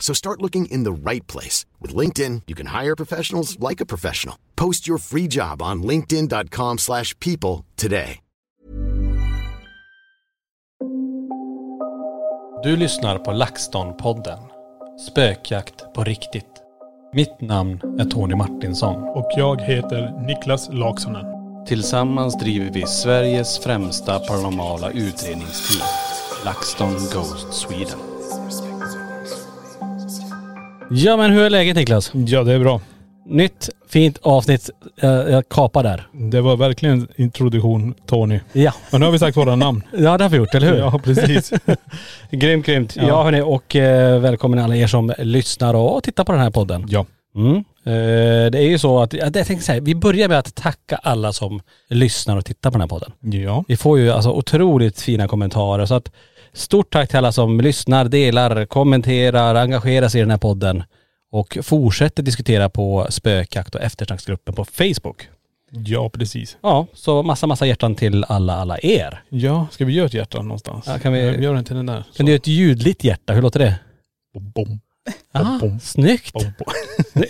[0.00, 1.66] So start looking in the right place.
[1.78, 4.36] With LinkedIn, you can hire professionals like a professional.
[4.56, 8.20] Post your free job on linkedin.com slash people today.
[12.62, 14.38] Du lyssnar på LaxTon-podden.
[15.08, 16.46] Spökjakt på riktigt.
[17.12, 19.02] Mitt namn är Tony Martinsson.
[19.02, 21.26] Och jag heter Niklas Laksonen.
[21.66, 25.88] Tillsammans driver vi Sveriges främsta paranormala utredningsteam.
[26.44, 28.09] LaxTon Ghost Sweden.
[30.92, 32.12] Ja men hur är läget Niklas?
[32.14, 32.80] Ja, det är bra.
[33.26, 34.70] Nytt fint avsnitt.
[35.00, 36.08] Jag, jag kapar där.
[36.12, 38.40] Det var verkligen introduktion Tony.
[38.52, 38.72] Ja.
[38.90, 39.82] Men nu har vi sagt våra namn.
[39.98, 40.78] Ja det har vi gjort, eller hur?
[40.78, 41.52] Ja, precis.
[42.30, 42.96] Grymt, grymt.
[42.96, 43.22] Ja, Ja.
[43.22, 46.86] hörni, och eh, välkommen alla er som lyssnar och tittar på den här podden.
[46.88, 47.06] Ja.
[47.36, 47.56] Mm.
[47.84, 51.32] Eh, det är ju så att, jag tänkte säga, vi börjar med att tacka alla
[51.32, 53.12] som lyssnar och tittar på den här podden.
[53.20, 53.64] Ja.
[53.68, 56.12] Vi får ju alltså otroligt fina kommentarer så att
[56.52, 60.82] stort tack till alla som lyssnar, delar, kommenterar, engagerar sig i den här podden
[61.32, 65.28] och fortsätter diskutera på spökjakt och eftersnacksgruppen på Facebook.
[65.70, 66.56] Ja, precis.
[66.62, 69.22] Ja, så massa, massa hjärtan till alla, alla er.
[69.28, 70.84] Ja, ska vi göra ett hjärta någonstans?
[70.86, 72.04] Ja, kan vi- vi gör den till den där.
[72.16, 73.74] Kan du göra ett ljudligt hjärta, hur låter det?
[74.34, 74.80] Bom, bom,
[75.60, 76.32] bom, snyggt!
[76.32, 76.72] bom, bom.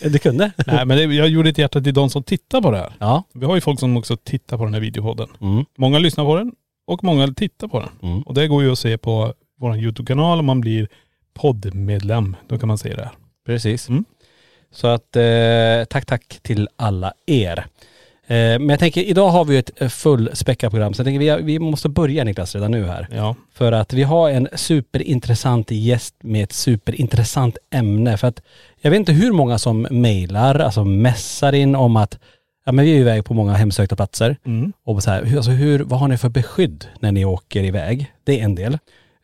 [0.02, 0.50] Du, du kunde?
[0.66, 2.92] Nej men det, jag gjorde ett hjärta till de som tittar på det här.
[2.98, 3.24] Ja.
[3.34, 5.28] Vi har ju folk som också tittar på den här videopodden.
[5.40, 5.64] Mm.
[5.78, 6.52] Många lyssnar på den
[6.90, 8.10] och många tittar på den.
[8.10, 8.22] Mm.
[8.22, 10.88] Och det går ju att se på vår YouTube-kanal om man blir
[11.34, 12.36] poddmedlem.
[12.46, 13.12] Då kan man se det här.
[13.46, 13.88] Precis.
[13.88, 14.04] Mm.
[14.70, 17.66] Så att eh, tack, tack till alla er.
[18.26, 21.42] Eh, men jag tänker, idag har vi ett eh, fullspäckat program så jag tänker vi,
[21.42, 23.08] vi måste börja Niklas redan nu här.
[23.10, 23.36] Ja.
[23.52, 28.16] För att vi har en superintressant gäst med ett superintressant ämne.
[28.16, 28.42] För att
[28.80, 32.18] jag vet inte hur många som mejlar, alltså mässar in om att
[32.64, 34.36] ja men vi är ju iväg på många hemsökta platser.
[34.46, 34.72] Mm.
[34.84, 38.12] Och så här, hur, alltså hur, vad har ni för beskydd när ni åker iväg?
[38.24, 38.78] Det är en del.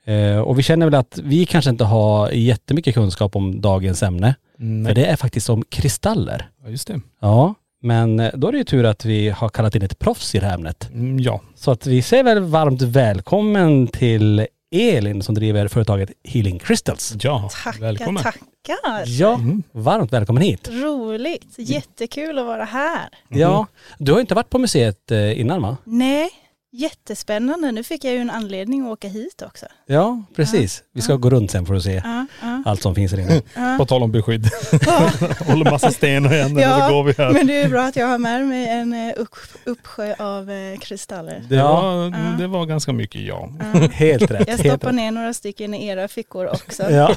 [0.04, 4.34] Eh, och vi känner väl att vi kanske inte har jättemycket kunskap om dagens ämne.
[4.56, 4.86] Nej.
[4.86, 6.48] För det är faktiskt om kristaller.
[6.64, 7.00] Ja, just det.
[7.20, 10.34] Ja, men eh, då är det ju tur att vi har kallat in ett proffs
[10.34, 10.90] i det här ämnet.
[10.92, 11.40] Mm, ja.
[11.54, 14.46] Så att vi säger väl varmt välkommen till
[14.80, 17.14] Elin som driver företaget Healing Crystals.
[17.20, 17.50] Ja.
[17.64, 18.22] Tackar, Välkommen.
[18.22, 19.04] tackar.
[19.06, 19.40] Ja,
[19.72, 20.68] varmt välkommen hit.
[20.68, 21.54] Roligt.
[21.58, 23.08] Jättekul att vara här.
[23.28, 23.66] Ja,
[23.98, 25.76] du har inte varit på museet eh, innan va?
[25.84, 26.30] Nej,
[26.76, 27.72] jättespännande.
[27.72, 29.66] Nu fick jag ju en anledning att åka hit också.
[29.86, 30.82] Ja, precis.
[30.92, 33.42] Vi ska gå runt sen för att se Ja, ja, allt som finns här inne.
[33.54, 33.74] ja.
[33.78, 34.46] På tal om beskydd.
[35.46, 37.30] Håller massa stenar i händerna Ja, så går vi här.
[37.32, 39.34] Men det är bra att jag har med mig en eh, upp,
[39.64, 41.42] uppsjö av eh, kristaller.
[41.48, 41.80] Det, Ja.
[41.82, 42.36] var, Ja.
[42.38, 43.48] det var ganska mycket ja.
[43.74, 43.80] Ja.
[43.92, 44.48] Helt rätt.
[44.48, 46.90] Jag stoppar ner några stycken i era fickor också.
[46.90, 47.14] Ja.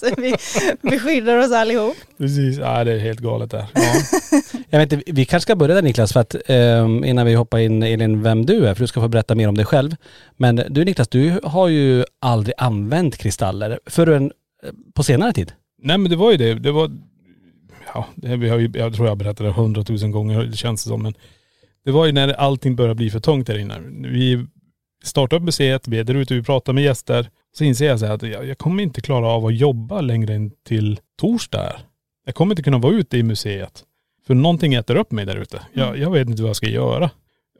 [0.00, 0.34] Så vi
[0.82, 1.96] beskyddar oss allihop.
[2.18, 3.66] Precis, ja, det är helt galet där.
[3.74, 3.82] Ja.
[4.70, 7.58] Jag vet inte, vi kanske ska börja där Niklas för att ehm, innan vi hoppar
[7.58, 9.96] in Elin vem du är för du ska få berätta mer om dig själv.
[10.36, 14.32] Men du Niklas, du har ju aldrig använt kristaller förrän
[14.62, 15.52] eh, på senare tid.
[15.82, 16.54] Nej men det var ju det.
[16.54, 16.90] Det var,
[17.94, 20.88] ja, det, vi har ju, jag tror jag berättade det hundratusen gånger det känns det
[20.88, 21.02] som.
[21.02, 21.14] Men
[21.84, 23.80] det var ju när allting började bli för tungt där inne.
[24.08, 24.46] Vi
[25.04, 27.30] startade upp museet, vi är där ute, vi pratar med gäster.
[27.54, 30.34] Så inser jag så här att jag, jag kommer inte klara av att jobba längre
[30.34, 31.62] än till torsdag.
[31.62, 31.78] här.
[32.24, 33.84] Jag kommer inte kunna vara ute i museet.
[34.26, 35.62] För någonting äter upp mig där ute.
[35.72, 37.10] Jag, jag vet inte vad jag ska göra.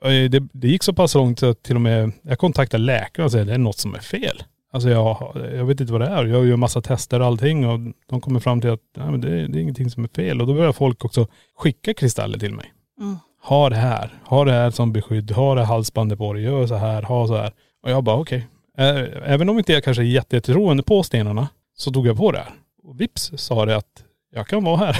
[0.03, 3.39] Det, det gick så pass långt att till och med jag kontaktade läkaren och sa
[3.39, 4.43] att det är något som är fel.
[4.73, 6.25] Alltså jag, jag vet inte vad det är.
[6.25, 7.79] Jag gör massa tester och allting och
[8.09, 10.41] de kommer fram till att nej, men det, det är ingenting som är fel.
[10.41, 11.27] Och då börjar folk också
[11.57, 12.73] skicka kristaller till mig.
[13.01, 13.17] Mm.
[13.43, 16.75] Ha det här, ha det här som beskydd, ha det halsbandet på dig, gör så
[16.75, 17.51] här, ha så här.
[17.83, 18.47] Och jag bara okej.
[18.77, 21.47] Ä- Även om inte jag kanske är jätte- jättetroende på stenarna
[21.77, 22.51] så tog jag på det här.
[22.83, 24.03] Och vips sa det att
[24.35, 24.97] jag kan vara här.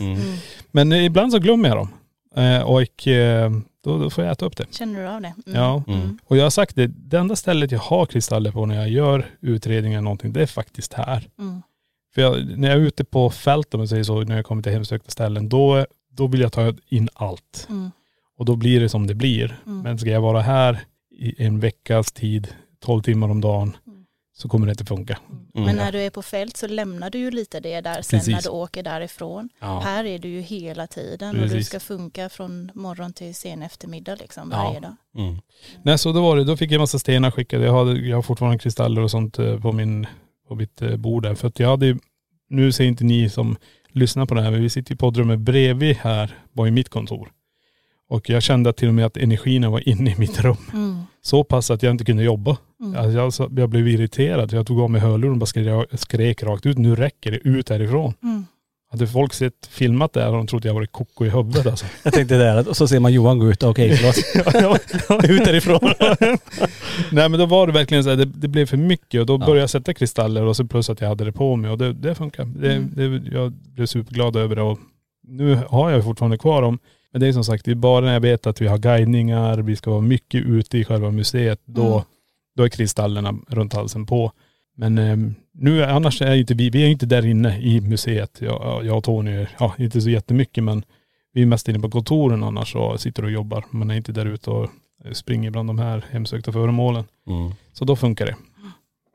[0.00, 0.18] Mm.
[0.70, 1.88] Men eh, ibland så glömmer jag dem.
[2.64, 2.82] Och
[3.88, 4.74] då, då får jag äta upp det.
[4.74, 5.34] Känner du av det?
[5.46, 5.60] Mm.
[5.60, 5.82] Ja.
[5.88, 6.18] Mm.
[6.24, 9.26] Och jag har sagt det, det enda stället jag har kristaller på när jag gör
[9.40, 11.28] utredningar eller någonting, det är faktiskt här.
[11.38, 11.62] Mm.
[12.14, 14.62] För jag, när jag är ute på fält om man säger så, när jag kommer
[14.62, 17.66] till hemsökta ställen, då, då vill jag ta in allt.
[17.70, 17.90] Mm.
[18.38, 19.58] Och då blir det som det blir.
[19.66, 19.80] Mm.
[19.82, 20.80] Men ska jag vara här
[21.10, 22.48] i en veckas tid,
[22.80, 24.04] 12 timmar om dagen, Mm.
[24.36, 25.18] så kommer det inte funka.
[25.62, 25.66] Mm.
[25.66, 28.34] Men när du är på fält så lämnar du ju lite det där sen Precis.
[28.34, 29.48] när du åker därifrån.
[29.60, 29.80] Ja.
[29.80, 31.66] Här är du ju hela tiden och du Precis.
[31.66, 34.64] ska funka från morgon till sen eftermiddag liksom Ja.
[34.64, 34.96] varje dag.
[35.16, 35.36] Mm.
[35.82, 37.64] Nej så då var det, då fick jag en massa stenar skickade.
[37.64, 40.06] Jag, hade, jag har fortfarande kristaller och sånt eh, på, min,
[40.48, 41.34] på mitt eh, bord där.
[41.34, 41.98] För att jag hade,
[42.50, 43.56] nu ser inte ni som
[43.92, 47.32] lyssnar på det här, men vi sitter i poddrummet bredvid här, var i mitt kontor.
[48.08, 50.56] Och jag kände till och med att energin var inne i mitt rum.
[50.72, 51.02] Mm.
[51.22, 52.56] Så pass att jag inte kunde jobba.
[52.80, 52.96] Mm.
[52.98, 54.52] Alltså jag, så- jag blev irriterad.
[54.52, 56.78] Jag tog av mig hörluren och bara skrek, skrek rakt ut.
[56.78, 58.14] Nu räcker det, ut härifrån.
[58.22, 58.44] Mm.
[58.90, 61.86] Hade folk sett filmat det här och de trodde jag var koko i huvudet alltså.
[62.02, 65.24] Jag tänkte det, och så ser man Johan gå ut, okej förlåt.
[65.30, 65.80] ut därifrån.
[67.12, 69.32] Nej men då var det verkligen så här, det, det blev för mycket och då
[69.34, 69.38] Ja.
[69.38, 71.92] började jag sätta kristaller och så plus att jag hade det på mig och det,
[71.92, 72.44] det funkar.
[72.44, 72.92] Det, Mm.
[72.94, 74.78] det, jag blev superglad över det och
[75.28, 76.78] nu har jag fortfarande kvar dem.
[77.12, 79.58] Men det är som sagt, det är bara när jag vet att vi har guidningar,
[79.58, 82.02] vi ska vara mycket ute i själva museet, då, Mm.
[82.58, 84.32] Då är kristallerna runt halsen på.
[84.76, 88.36] Men ehm, nu, är- annars är inte vi, vi är inte där inne i museet.
[88.40, 90.82] Jag, jag och Tony, ja inte så jättemycket men
[91.32, 93.64] vi är mest inne på kontoren annars och sitter och jobbar.
[93.70, 94.70] Man är inte där ute och
[95.12, 97.04] springer bland de här hemsökta föremålen.
[97.28, 97.52] Mm.
[97.72, 98.36] Så då funkar det.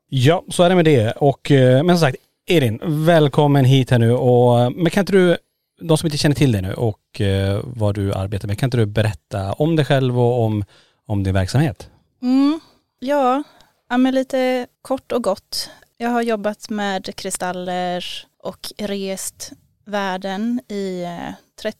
[0.09, 1.11] Ja, så är det med det.
[1.11, 2.17] Och, eh, men som sagt,
[2.49, 4.11] Elin, välkommen hit här nu.
[4.11, 5.37] Och, men kan inte du,
[5.81, 8.77] de som inte känner till dig nu och eh, vad du arbetar med, kan inte
[8.77, 10.63] du berätta om dig själv och om,
[11.05, 11.89] om din verksamhet?
[12.21, 12.59] Mm.
[13.05, 13.43] Ja,
[13.89, 15.69] ja, men lite kort och gott.
[15.97, 18.05] Jag har jobbat med kristaller
[18.37, 19.51] och rest
[19.85, 21.33] världen i eh,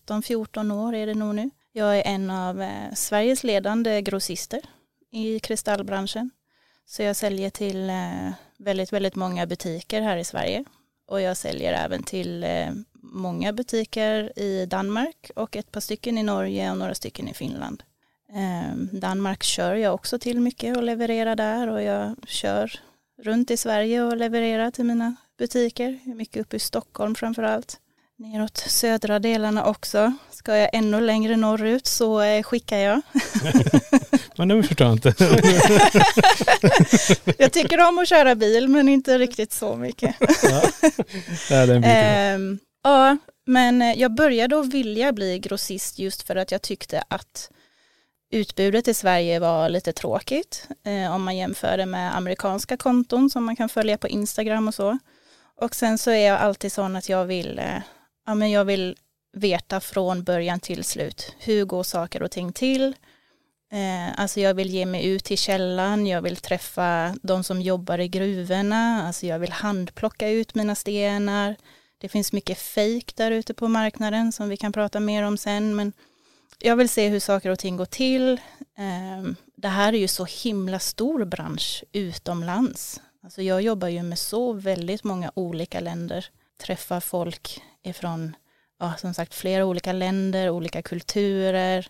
[0.07, 1.49] 13-14 år är det nog nu.
[1.71, 4.61] Jag är en av eh, Sveriges ledande grossister
[5.11, 6.31] i kristallbranschen.
[6.85, 10.63] Så jag säljer till eh, väldigt, väldigt många butiker här i Sverige.
[11.07, 12.45] Och jag säljer även till
[12.93, 17.83] många butiker i Danmark och ett par stycken i Norge och några stycken i Finland.
[18.35, 22.71] Eh, Danmark kör jag också till mycket och levererar där och jag kör
[23.21, 25.99] runt i Sverige och levererar till mina butiker.
[26.05, 27.79] Mycket uppe i Stockholm framför allt.
[28.17, 30.13] Neråt södra delarna också.
[30.31, 33.01] Ska jag ännu längre norrut så eh, skickar jag.
[34.37, 35.13] Men nu förstår jag inte.
[37.37, 40.15] Jag tycker om att köra bil men inte riktigt så mycket.
[41.49, 41.83] Nej, den biten.
[41.83, 47.03] Ehm, ja, men eh, jag började att vilja bli grossist just för att jag tyckte
[47.07, 47.49] att
[48.33, 53.43] utbudet i Sverige var lite tråkigt eh, om man jämför det med amerikanska konton som
[53.45, 54.97] man kan följa på Instagram och så.
[55.55, 57.81] Och sen så är jag alltid sån att jag vill, eh,
[58.25, 58.95] ja, men jag vill
[59.33, 61.35] veta från början till slut.
[61.39, 62.95] Hur går saker och ting till?
[63.71, 67.99] Eh, alltså jag vill ge mig ut till källan, jag vill träffa de som jobbar
[67.99, 71.55] i gruvorna, alltså jag vill handplocka ut mina stenar.
[71.97, 75.75] Det finns mycket fejk där ute på marknaden som vi kan prata mer om sen,
[75.75, 75.93] men
[76.59, 78.41] jag vill se hur saker och ting går till.
[78.77, 83.01] Ehm, det här är ju så himla stor bransch utomlands.
[83.23, 86.25] Alltså jag jobbar ju med så väldigt många olika länder,
[86.63, 88.35] träffar folk ifrån,
[88.79, 91.87] ja, som sagt, flera olika länder, olika kulturer.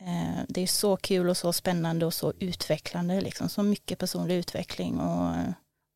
[0.00, 3.48] Ehm, det är så kul och så spännande och så utvecklande, liksom.
[3.48, 5.34] så mycket personlig utveckling och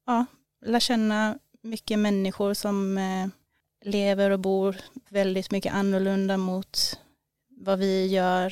[0.07, 0.27] ja,
[0.67, 3.29] lära känna mycket människor som eh,
[3.85, 4.77] lever och bor
[5.09, 7.01] väldigt mycket annorlunda mot
[7.57, 8.47] vad vi gör.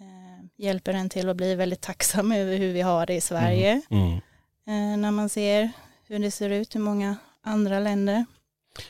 [0.00, 3.80] Eh, Hjälper en till att bli väldigt tacksam över hur vi har det i Sverige
[3.90, 4.12] Mm.
[4.66, 5.70] eh, när man ser
[6.08, 8.24] hur det ser ut i många andra länder.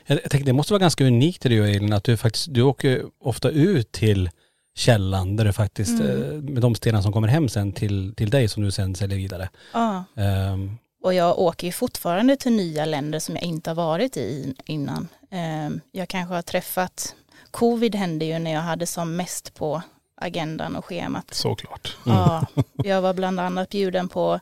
[0.05, 2.61] Jag, jag tänker det måste vara ganska unikt i dig Elin, att du faktiskt, du
[2.61, 4.29] åker ofta ut till
[4.75, 6.21] källan där du faktiskt, Mm.
[6.23, 9.17] eh, med de stenar som kommer hem sen till, till dig som du sen säljer
[9.17, 9.49] vidare.
[9.73, 10.03] Ja.
[10.17, 14.55] Ehm, Och jag åker ju fortfarande till nya länder som jag inte har varit i
[14.65, 15.07] innan.
[15.31, 17.15] Eh, Jag kanske har träffat,
[17.53, 19.81] covid hände ju när jag hade som mest på
[20.15, 21.33] agendan och schemat.
[21.33, 21.97] Såklart.
[22.05, 22.45] Ja,
[22.83, 24.39] jag var bland annat bjuden på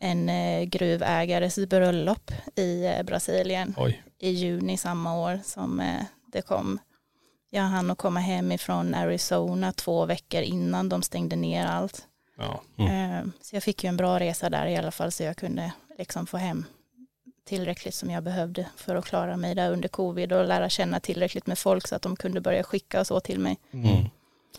[0.00, 4.02] en eh, gruvägares bröllop i eh, Brasilien Oj.
[4.18, 6.78] i juni samma år som eh, det kom.
[7.50, 12.02] Jag hann att komma hem ifrån Arizona två veckor innan de stängde ner allt.
[12.38, 12.62] Ja.
[12.84, 15.72] Eh, Så jag fick ju en bra resa där i alla fall så jag kunde
[15.98, 16.64] liksom få hem
[17.46, 21.46] tillräckligt som jag behövde för att klara mig där under covid och lära känna tillräckligt
[21.46, 23.58] med folk så att de kunde börja skicka och så till mig.
[23.72, 24.04] Mm.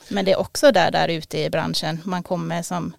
[0.09, 1.99] Men det är också där, där ute i branschen.
[2.03, 2.93] Man kommer som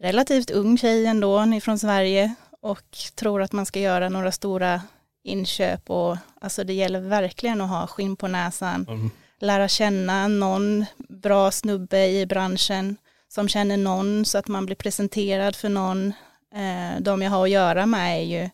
[0.00, 4.82] relativt ung tjej ändå från Sverige och tror att man ska göra några stora
[5.24, 8.86] inköp och alltså det gäller verkligen att ha skinn på näsan.
[8.88, 9.10] Mm.
[9.38, 12.96] Lära känna någon bra snubbe i branschen
[13.28, 16.12] som känner någon så att man blir presenterad för någon.
[16.54, 18.50] Eh, de jag har att göra med är ju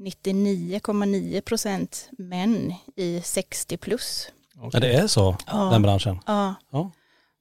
[0.00, 4.28] 99,9 procent män i 60 plus.
[4.72, 5.56] Ja, det är så, Ja.
[5.72, 6.18] den branschen.
[6.26, 6.54] Ja.
[6.70, 6.90] Ja.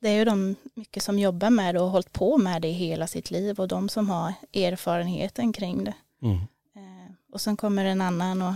[0.02, 2.72] Det är ju de mycket som jobbar med det och har hållit på med det
[2.72, 5.94] hela sitt liv och de som har erfarenheten kring det.
[6.22, 6.36] Mm.
[6.76, 8.54] Eh, Och sen kommer en annan och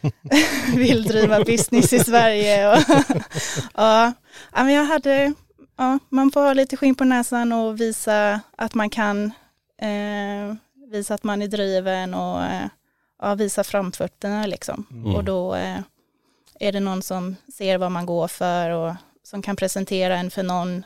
[0.76, 2.68] vill driva business i Sverige.
[2.72, 2.78] Och
[3.74, 4.12] ja,
[4.54, 5.32] ja, men jag hade,
[5.76, 9.24] ja, man får ha lite skinn på näsan och visa att man kan,
[9.82, 10.54] eh,
[10.90, 12.66] visa att man är driven och eh,
[13.28, 14.86] ja, visa framfötterna liksom.
[14.90, 15.14] Mm.
[15.16, 15.78] Och då eh,
[16.60, 20.42] är det någon som ser vad man går för och som kan presentera en för
[20.42, 20.84] någon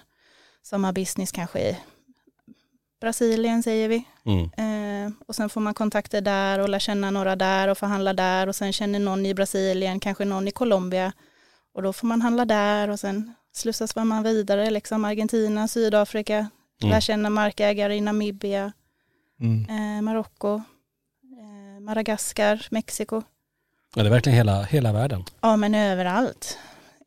[0.62, 1.76] som har business kanske i
[3.00, 4.04] Brasilien säger vi.
[4.24, 4.44] Mm.
[5.06, 8.46] Eh, och sen får man kontakter där och lär känna några där och förhandla där
[8.46, 11.12] och sen känner någon i Brasilien, kanske någon i Colombia
[11.74, 16.48] och då får man handla där och sen slussas man vidare, liksom Argentina, Sydafrika,
[16.82, 16.90] Mm.
[16.92, 18.72] lär känna markägare i Namibia,
[19.40, 19.66] Mm.
[19.70, 20.62] eh, Marocko,
[21.92, 23.22] Madagaskar, Mexiko.
[23.96, 25.24] Ja, det är verkligen hela, hela världen.
[25.40, 26.58] Ja men överallt.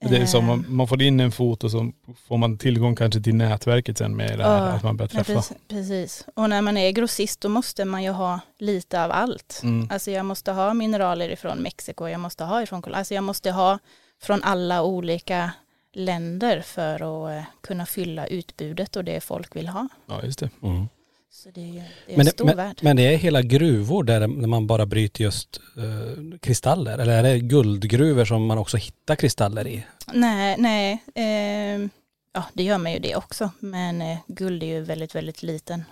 [0.10, 1.92] Det är som Eh, man, man får in en fot och så
[2.28, 5.24] får man tillgång kanske till nätverket sen med det här, Ja, att man börjar Ja,
[5.24, 5.34] träffa.
[5.34, 6.26] precis, precis.
[6.36, 9.60] Och när man är grossist då måste man ju ha lite av allt.
[9.64, 9.88] Mm.
[9.92, 13.52] Alltså jag måste ha mineraler ifrån Mexiko, jag måste ha ifrån Colombia, alltså jag måste
[13.52, 13.80] ha
[14.22, 15.52] från alla olika
[15.94, 19.88] länder för att eh, kunna fylla utbudet och det folk vill ha.
[20.06, 20.50] Ja just det.
[20.64, 20.88] Mm.
[21.34, 22.80] Så det är, ju- det är Men, en det, stor men, värld.
[22.82, 26.98] men det är hela gruvor där man bara bryter just eh, kristaller?
[26.98, 29.86] Eller är det guldgruvor som man också hittar kristaller i?
[30.14, 31.88] Nej, nej, eh,
[32.34, 35.84] ja det gör man ju det också, men eh, guld är ju väldigt, väldigt liten,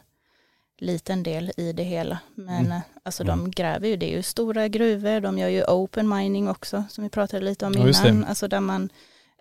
[0.79, 2.19] liten del i det hela.
[2.35, 2.71] Men Mm.
[2.71, 3.37] eh, alltså Mm.
[3.37, 7.03] de gräver ju, det är ju stora gruvor, de gör ju open mining också, som
[7.03, 8.89] vi pratade lite om Ja, innan, alltså där man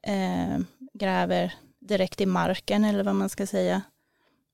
[0.02, 0.58] eh,
[0.92, 3.82] gräver direkt i marken eller vad man ska säga.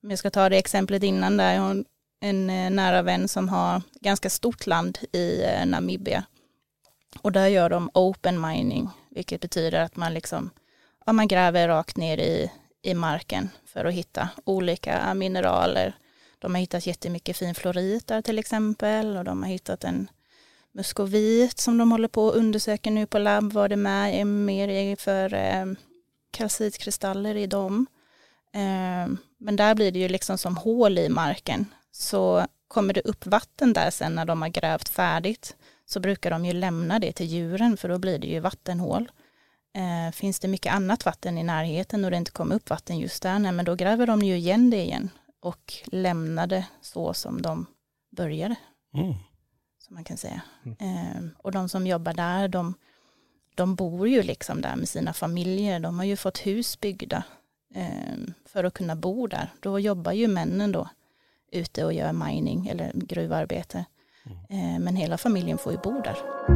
[0.05, 1.83] Om jag ska ta det exemplet innan där, jag har
[2.19, 6.23] en- eh, nära vän som har ganska stort land i eh, Namibia.
[7.21, 10.49] Och där gör de open mining, vilket betyder att man liksom,
[11.05, 15.95] ja, man gräver rakt ner i, i marken för att hitta olika mineraler.
[16.39, 20.07] De har hittat jättemycket fin florit där till exempel och de har hittat en
[20.71, 24.95] muskovit som de håller på att undersöka nu på labb vad det med är mer
[24.95, 25.65] för eh,
[26.31, 27.85] kalcitkristaller i dem.
[28.53, 31.65] Eh, men där blir det ju liksom som hål i marken.
[31.91, 36.45] Så kommer det upp vatten där sen när de har grävt färdigt så brukar de
[36.45, 39.11] ju lämna det till djuren för då blir det ju vattenhål.
[39.73, 43.23] Eh, finns det mycket annat vatten i närheten och det inte kommer upp vatten just
[43.23, 47.41] där, nej, men då gräver de ju igen det igen och lämnar det så som
[47.41, 47.65] de
[48.17, 48.55] började,
[48.93, 49.13] Mm.
[49.79, 50.41] som man kan säga.
[50.65, 50.77] Mm.
[50.79, 52.73] Eh, och de som jobbar där, de,
[53.55, 57.23] de bor ju liksom där med sina familjer, de har ju fått hus byggda
[58.45, 59.49] för att kunna bo där.
[59.59, 60.89] Då jobbar ju männen då
[61.51, 63.85] ute och gör mining eller gruvarbete.
[64.49, 66.54] Eh, men hela familjen får ju bo där.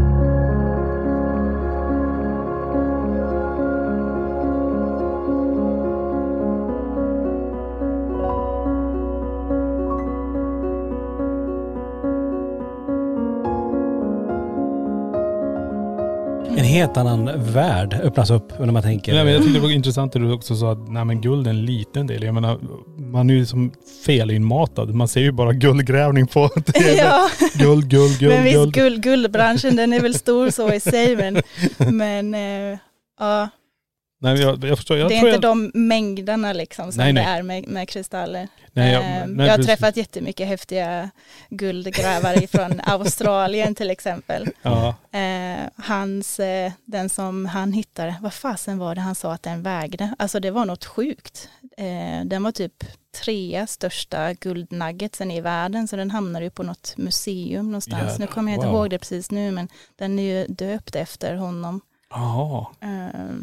[16.70, 19.14] Helt annan värld öppnas upp när man tänker.
[19.14, 21.48] Nej, men jag tyckte det var intressant att du också sa att nej, men guld
[21.48, 22.24] är en liten del.
[22.24, 22.60] Jag menar,
[22.98, 23.72] man är ju som
[24.06, 24.94] felinmatad.
[24.96, 26.96] Man ser ju bara guldgrävning på tv.
[26.96, 28.74] ja, Guld, guld, guld, men visst guld.
[28.74, 31.42] guld, guldbranschen den är väl stor så i sig men,
[31.96, 32.78] men eh,
[33.20, 33.50] ja,
[34.22, 34.98] Nej, jag, jag förstår.
[34.98, 37.26] Jag det är inte jag, de mängderna liksom som Nej, nej.
[37.26, 38.48] det är med, med kristaller.
[38.72, 39.66] nej, jag, Eh, nej, jag har precis.
[39.66, 41.10] träffat jättemycket häftiga
[41.50, 44.48] guldgrävare från Australien till exempel.
[44.62, 46.40] Ja, Eh, hans,
[46.86, 50.16] den som han hittade, vad fasen var det han sa att den vägde?
[50.20, 51.50] Alltså det var något sjukt.
[51.78, 52.84] Eh, den var typ
[53.24, 58.02] trea största guldnuggetsen i världen så den hamnade ju på något museum någonstans.
[58.04, 58.76] Jävlar, nu kommer jag inte wow.
[58.76, 61.82] ihåg det precis nu men den är ju döpt efter honom.
[62.10, 62.66] Jaha.
[62.82, 63.36] Eh,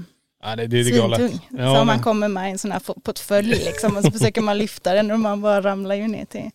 [0.46, 0.84] Ja, det, det, det.
[0.84, 1.40] Svintung.
[1.58, 4.94] Ja, så man kommer med en sån här portfölj liksom och så försöker man lyfta
[4.94, 6.50] den och man bara ramlar ju ner till,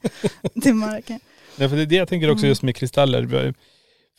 [0.62, 1.20] till marken.
[1.56, 2.50] Nej, för det är det jag tänker också Mm.
[2.50, 3.54] just med kristaller.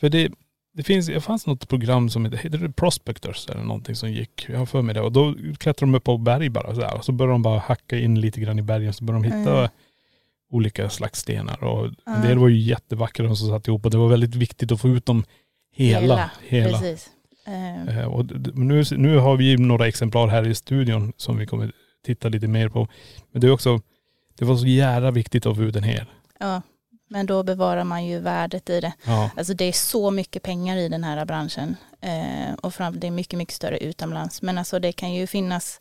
[0.00, 0.30] För det,
[0.74, 4.46] det finns, det fanns något program som heter, heter det Prospectors eller någonting som gick,
[4.48, 5.00] jag har för mig det.
[5.00, 6.96] Och då klättrar de upp på berg bara så här.
[6.96, 9.58] Och så börjar de bara hacka in lite grann i bergen så börjar de hitta
[9.58, 9.70] Mm.
[10.52, 11.64] olika slags stenar.
[11.64, 14.72] Och en del var ju jättevackra de som satt ihop och det var väldigt viktigt
[14.72, 15.24] att få ut dem
[15.74, 16.30] hela.
[16.48, 16.78] hela.
[16.78, 17.10] Precis.
[17.46, 21.72] Eh, Och nu, nu har vi några exemplar här i studion som vi kommer
[22.06, 22.88] titta lite mer på.
[23.32, 23.80] Men det är också,
[24.38, 26.06] det var så jävla viktigt att få ut den här.
[26.40, 26.62] ja,
[27.08, 28.92] men då bevarar man ju värdet i det.
[29.06, 29.30] Ja.
[29.36, 33.10] Alltså det är så mycket pengar i den här branschen eh, och fram, det är
[33.10, 34.42] mycket, mycket större utomlands.
[34.42, 35.80] Men alltså det kan ju finnas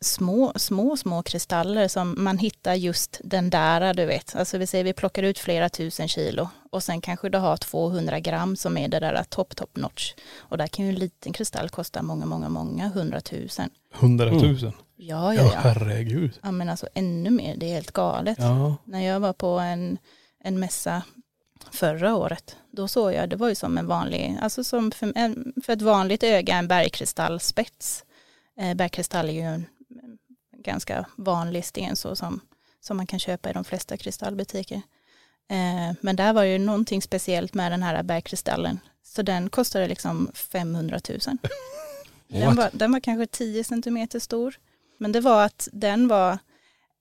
[0.00, 4.36] små, små, små kristaller som man hittar just den där, du vet.
[4.36, 8.20] Alltså vi säger vi plockar ut flera tusen kilo och sen kanske du har 200
[8.20, 10.14] gram som är det där top, top notch.
[10.36, 13.70] Och där kan ju en liten kristall kosta många, många, många hundratusen.
[13.94, 14.72] Hundratusen.
[14.72, 15.60] Ja, Ja, ja, ja.
[15.62, 16.38] herregud.
[16.42, 18.38] Ja, men alltså ännu mer, det är helt galet.
[18.40, 18.76] Ja.
[18.84, 19.98] När jag var på en,
[20.44, 21.02] en mässa
[21.70, 25.52] förra året, då såg jag, det var ju som en vanlig, alltså som för, en,
[25.64, 28.04] för ett vanligt öga en bergkristallspets.
[28.60, 29.66] Eh, bergkristall är ju en
[30.68, 32.40] ganska vanlig sten så som,
[32.80, 34.82] som man kan köpa i de flesta kristallbutiker.
[35.50, 38.80] Eh, men där var ju någonting speciellt med den här bergkristallen.
[39.02, 41.18] Så den kostade liksom 500 000.
[42.30, 44.54] Den var, den var kanske 10 centimeter stor.
[44.98, 46.38] Men det var att den var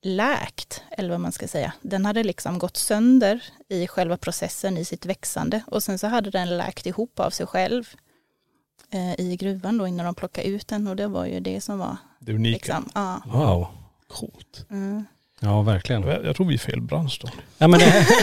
[0.02, 1.74] läkt, eller vad man ska säga.
[1.82, 6.30] Den hade liksom gått sönder i själva processen i sitt växande och sen så hade
[6.30, 7.96] den läkt ihop av sig själv
[8.90, 11.80] eh, i gruvan då innan de plockade ut den och det var ju det som
[11.80, 12.56] var Det unika.
[12.58, 13.22] liksom, ja.
[13.26, 13.68] Wow.
[14.08, 14.66] Coolt.
[14.72, 15.06] Mm.
[15.40, 16.02] Ja, verkligen.
[16.08, 17.30] Jag, jag tror vi är fel bransch då.
[17.58, 18.06] Ja, men det...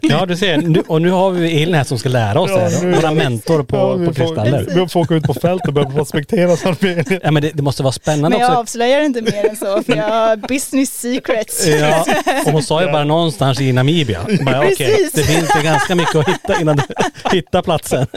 [0.00, 0.56] ja, du ser.
[0.56, 2.82] Nu, och nu har vi Elin här som ska lära oss det här.
[2.84, 4.66] nu- Våra mentor på, Ja, vi på får- kristaller.
[4.74, 7.04] Vi får åka ut på fält och börja prospektera Sarbien.
[7.22, 8.60] Ja, men det, det måste vara spännande Men jag också.
[8.60, 11.66] avslöjar inte mer än så för jag har business secrets.
[11.66, 12.04] Ja,
[12.46, 14.26] och hon sa ju bara någonstans i Namibia.
[14.44, 15.12] Bara, Precis.
[15.12, 16.82] det finns ju ganska mycket att hitta innan du
[17.36, 18.06] hittar platsen.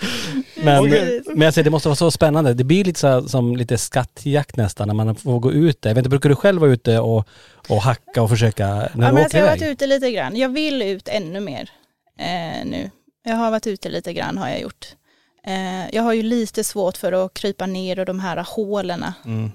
[0.54, 0.88] Men,
[1.26, 2.54] men jag säger, det måste vara så spännande.
[2.54, 5.90] Det blir lite så som lite skattjakt nästan när man får gå ut där.
[5.90, 7.28] Jag vet inte, brukar du själv vara ute och,
[7.68, 10.10] och hacka och försöka när Ja, du men åker alltså jag har varit ute lite
[10.10, 10.36] grann.
[10.36, 11.70] Jag vill ut ännu mer
[12.18, 12.90] eh, nu.
[13.24, 14.86] Jag har varit ute lite grann har jag gjort.
[15.46, 19.04] Eh, jag har ju lite svårt för att krypa ner i de här hålen.
[19.24, 19.50] Mm.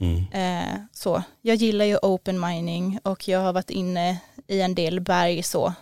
[0.00, 0.24] Mm.
[0.32, 1.22] Eh, så.
[1.42, 5.72] Jag gillar ju open mining och jag har varit inne i en del berg så.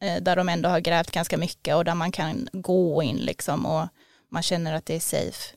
[0.00, 3.66] Eh, där de ändå har grävt ganska mycket och där man kan gå in liksom
[3.66, 3.88] och
[4.30, 5.56] man känner att det är safe.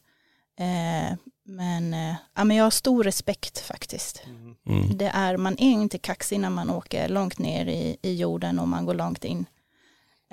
[0.60, 4.24] Eh, men, eh, ja, men jag har stor respekt faktiskt.
[4.66, 4.98] Mm.
[4.98, 8.68] Det är, man är inte kaxig när man åker långt ner i, i jorden och
[8.68, 9.46] man går långt in.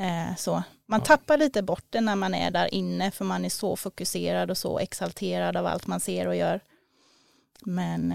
[0.01, 0.63] Eh, så.
[0.87, 4.51] Man tappar lite bort det när man är där inne för man är så fokuserad
[4.51, 6.61] och så exalterad av allt man ser och gör.
[7.61, 8.15] Men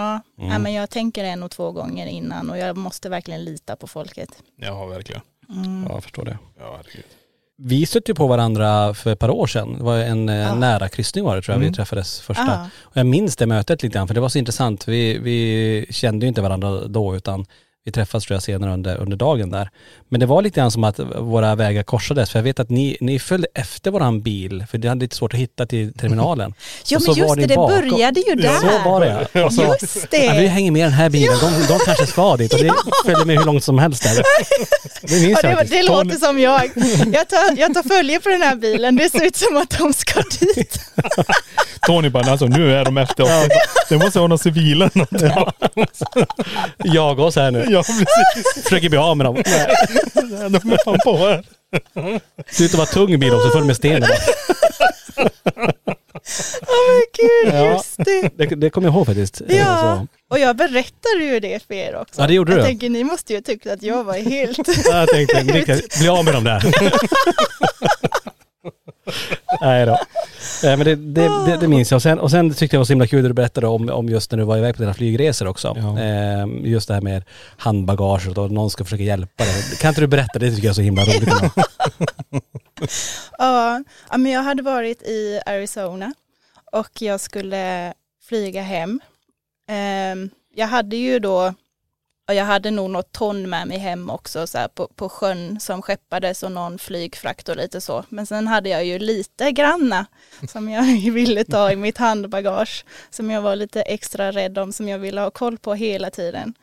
[0.00, 0.50] ja, Mm.
[0.52, 3.86] ja, men jag tänker en och två gånger innan och jag måste verkligen lita på
[3.86, 4.28] folket.
[4.56, 5.22] Ja, verkligen.
[5.48, 5.84] Mm.
[5.88, 6.38] Ja, jag förstår det.
[6.58, 7.04] Ja, herregud.
[7.58, 9.74] Vi stötte ju på varandra för ett par år sedan.
[9.78, 10.54] Det var en eh, Ja.
[10.54, 11.70] nära kryssning var det tror jag Mm.
[11.72, 12.42] vi träffades första.
[12.46, 12.68] Ja.
[12.82, 14.88] Och jag minns det mötet lite grann för det var så intressant.
[14.88, 17.46] Vi, vi kände ju inte varandra då utan
[17.86, 19.70] vi träffades tror jag senare under, under dagen där.
[20.08, 22.96] Men det var lite grann som att våra vägar korsades för jag vet att ni,
[23.00, 26.54] ni följde efter våran bil för det hade lite svårt att hitta till terminalen.
[26.88, 28.54] Ja men just var det, det började ju där.
[28.60, 30.48] Så var det så, Just Ja, vi det.
[30.48, 32.72] hänger med den här bilen, de, de kanske ska dit och det
[33.04, 34.22] följde med hur långt som helst där.
[35.02, 35.72] Det minns Ja, jag det, faktiskt.
[35.72, 36.62] det låter som jag.
[37.14, 38.96] Jag tar, jag tar följe på den här bilen.
[38.96, 40.78] Det ser ut som att de ska dit.
[41.86, 43.30] Tony bara, alltså nu är de efter oss.
[43.88, 45.30] Det måste vara någon civil eller någonting.
[46.84, 47.66] Jag oss här nu.
[47.76, 48.62] Ja, precis.
[48.64, 49.34] Försöker bli av med dem.
[49.34, 51.44] De är fan på här.
[52.50, 54.00] Ser ut att vara tung bil också, full med sten.
[54.00, 54.18] där bak.
[56.68, 57.72] Åh men gud, Ja.
[57.72, 58.30] just det.
[58.36, 59.40] Det, det kommer jag ihåg faktiskt.
[59.40, 60.34] Eh, Ja, Så.
[60.34, 62.20] och jag berättade ju det för er också.
[62.20, 62.64] Ja, det gjorde jag du.
[62.64, 64.58] tänker ni måste ju tycka att jag var helt...
[64.90, 66.62] Jag tänkte, bli av med dem där.
[69.60, 69.98] Nej då.
[70.62, 71.96] Nej, men det, det, det, det minns jag.
[71.96, 73.90] Och sen, och sen tyckte jag det var så himla kul det du berättade om,
[73.90, 75.76] om just när du var iväg på dina flygresor också.
[75.76, 76.00] Ja.
[76.00, 77.24] Eh, just det här med
[77.56, 79.62] handbagaget och någon ska försöka hjälpa dig.
[79.80, 80.38] Kan inte du berätta?
[80.38, 81.28] Det tycker jag är så himla roligt.
[83.38, 86.14] ja, ja, men jag hade varit i Arizona
[86.72, 87.94] och jag skulle
[88.28, 89.00] flyga hem.
[89.68, 91.54] Ehm, jag hade ju då,
[92.28, 95.60] och jag hade nog något ton med mig hem också så här, på, på sjön
[95.60, 98.04] som skeppades och någon flygfrakt och lite så.
[98.08, 100.06] Men sen hade jag ju lite granna
[100.48, 104.88] som jag ville ta i mitt handbagage som jag var lite extra rädd om, som
[104.88, 106.54] jag ville ha koll på hela tiden.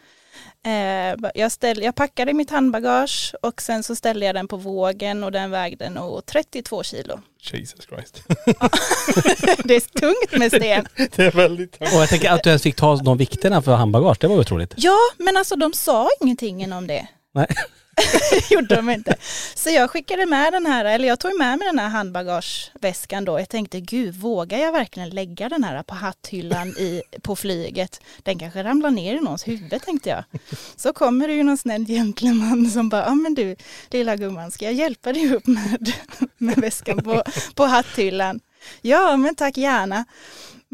[0.65, 5.23] Eh, jag, ställ, jag packade mitt handbagage och sen så ställde jag den på vågen
[5.23, 7.19] och den vägde nog 32 kilo.
[7.39, 8.23] Jesus Christ.
[9.63, 10.85] det är tungt med sten.
[11.15, 14.17] det är väldigt Och jag tänker att du ens fick ta de vikterna för handbagage,
[14.19, 14.73] det var otroligt.
[14.77, 17.07] Ja, men alltså de sa ingenting om det.
[17.33, 17.47] Nej.
[18.49, 19.15] gjorde de inte.
[19.55, 23.39] Så jag skickade med den här, eller jag tog med mig den här handbagageväskan då.
[23.39, 28.01] Jag tänkte, gud, vågar jag verkligen lägga den här på hatthyllan i, på flyget?
[28.23, 30.23] Den kanske ramlar ner i någons huvud, tänkte jag.
[30.75, 33.55] Så kommer det ju någon snäll gentleman som bara, ja ah, men du,
[33.91, 35.91] lilla gumman, ska jag hjälpa dig upp med,
[36.37, 37.23] med väskan på,
[37.55, 38.39] på hatthyllan?
[38.81, 40.05] Ja, men tack gärna.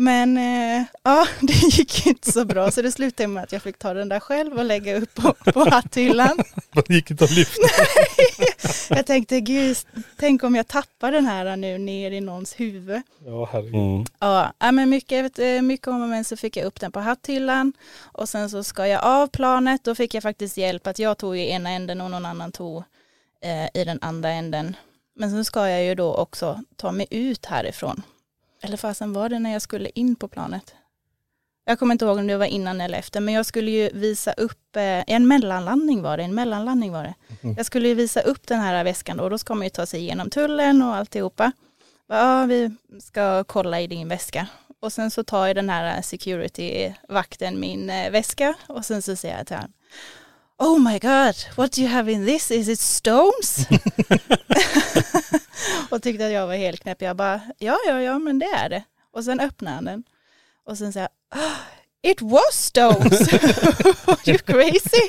[0.02, 3.78] Men eh, ja, det gick inte så bra så det slutade med att jag fick
[3.78, 6.38] ta den där själv och lägga upp på, på hatthyllan.
[6.88, 7.62] Det gick inte att lyfta.
[8.96, 9.78] jag tänkte, gud,
[10.18, 13.02] tänk om jag tappar den här nu ner i någons huvud.
[13.26, 13.76] Ja, herregud.
[13.76, 14.06] Mm.
[14.20, 18.30] Ja, men mycket, mycket om och men så fick jag upp den på hatthyllan och
[18.30, 19.84] sen så ska jag av planet.
[19.84, 22.84] Då fick jag faktiskt hjälp att jag tog i ena änden och någon annan tog
[23.42, 24.76] eh, i den andra änden.
[25.16, 28.04] Men sen ska jag ju då också ta mig ut härifrån
[28.62, 30.76] eller fasen var det när jag skulle in på planet?
[31.65, 34.34] Jag kommer inte ihåg om det var innan eller efter, men jag skulle ju visa
[34.34, 37.13] upp, eh, en mellanlandning var det, en mellanlandning var det.
[37.41, 37.56] Mm.
[37.58, 40.00] Jag skulle ju visa upp den här väskan då, då ska man ju ta sig
[40.00, 41.52] igenom tullen och alltihopa.
[42.08, 44.48] Ja, vi ska kolla i din väska.
[44.80, 49.38] Och sen så tar ju den här security-vakten min eh, väska och sen så säger
[49.38, 49.74] jag till honom,
[50.62, 52.52] Oh my god, what do you have in this?
[52.52, 53.60] Is it stones?
[55.89, 57.02] och tyckte att jag var helt knäpp.
[57.02, 58.84] Jag bara, ja, ja, ja, men det är det.
[59.13, 60.04] Och sen öppnade han den.
[60.65, 61.52] Och sen sa jag, oh,
[62.02, 63.34] It was stones!
[64.08, 65.08] Are you crazy?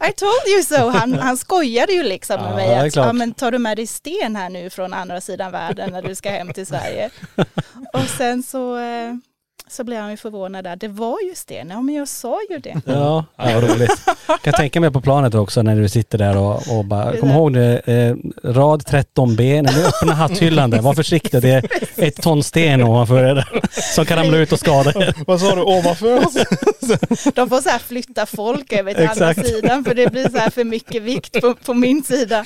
[0.00, 0.88] I told you so!
[0.88, 2.88] Han, han skojade ju liksom med Ja, mig.
[2.88, 6.02] Att, ja, men tar du med dig sten här nu från andra sidan världen när
[6.02, 7.10] du ska hem till Sverige?
[7.92, 9.14] Och sen så, eh,
[9.70, 10.76] så blev han ju förvånad där.
[10.76, 11.70] Det var ju sten.
[11.70, 12.74] Ja, men jag sa ju det.
[12.84, 13.90] Ja, ja vad roligt.
[14.42, 17.52] Kan tänka mig på planet också när du sitter där och, och bara, kom ihåg
[17.52, 18.16] det, eh,
[18.52, 21.64] rad 13B, när du öppnar hatthyllan där, var försiktig, det är
[21.96, 23.60] ett ton sten ovanför det där,
[23.94, 25.14] som kan ramla ut och skada er.
[25.26, 26.34] Vad sa du, ovanför oss?
[27.34, 29.48] De får så här flytta folk över till andra Exakt.
[29.48, 32.44] sidan för det blir så här för mycket vikt på, på min sida.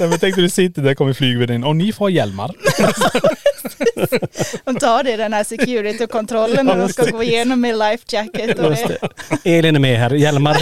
[0.00, 2.54] Men tänkte du sitter där, kommer flygvärdinnan och ni får hjälmar.
[4.64, 8.58] De tar det i den här security-kontrollen när de ska gå igenom med life jacket.
[8.58, 8.98] Och det.
[9.42, 9.58] det.
[9.58, 10.56] Elin är med här, Hjälmar.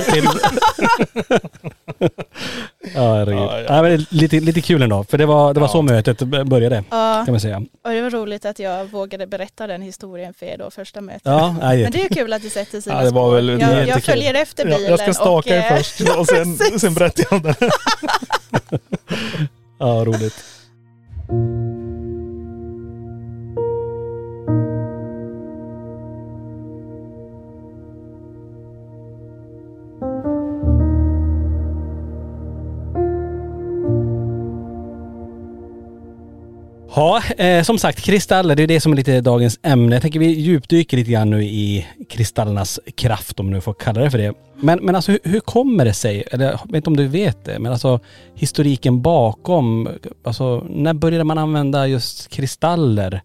[2.94, 3.24] Ja.
[3.24, 3.60] Ja, ja.
[3.68, 6.84] Ja, men det lite, lite kul ändå, för det var, det var så mötet började,
[6.90, 7.62] Ja, kan man säga.
[7.84, 11.22] och det var roligt att jag vågade berätta den historien för er då första mötet.
[11.24, 13.34] Ja, nej, Men det är kul att det sätter sina Ja, det var spår.
[13.34, 14.90] väl- det är jag, jag följer efter Ja, bilen.
[14.90, 17.54] jag ska staka och, er eh, först och sen, sen berättar jag om det.
[19.78, 20.34] ja, roligt.
[36.98, 39.96] Ja, eh, som sagt kristaller, det är det som är lite dagens ämne.
[39.96, 44.00] Jag tänker vi djupdyker lite grann nu i kristallernas kraft, om man nu får kalla
[44.00, 44.34] det för det.
[44.54, 47.44] Men, men alltså hur, hur kommer det sig, eller jag vet inte om du vet
[47.44, 48.00] det, men alltså
[48.34, 49.88] historiken bakom,
[50.24, 53.22] alltså när började man använda just kristaller?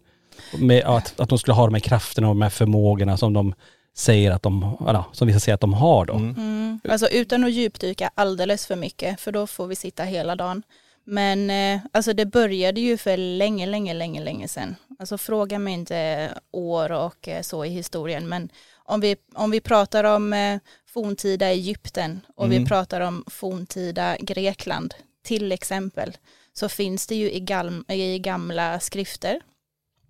[0.58, 3.54] Med att, att de skulle ha de här krafterna och de här förmågorna som de
[3.96, 6.14] säger att de, ja, som vissa säger att de har då.
[6.14, 6.80] Mm.
[6.88, 10.62] Alltså utan att djupdyka alldeles för mycket, för då får vi sitta hela dagen.
[11.04, 14.76] Men eh, alltså det började ju för länge, länge, länge, länge sedan.
[14.98, 18.48] Alltså fråga mig inte år och eh, så i historien, men
[18.86, 24.94] om vi, om vi pratar om eh, forntida Egypten och vi pratar om forntida Grekland
[25.22, 26.16] till exempel,
[26.52, 29.40] så finns det ju i, gal- i gamla skrifter.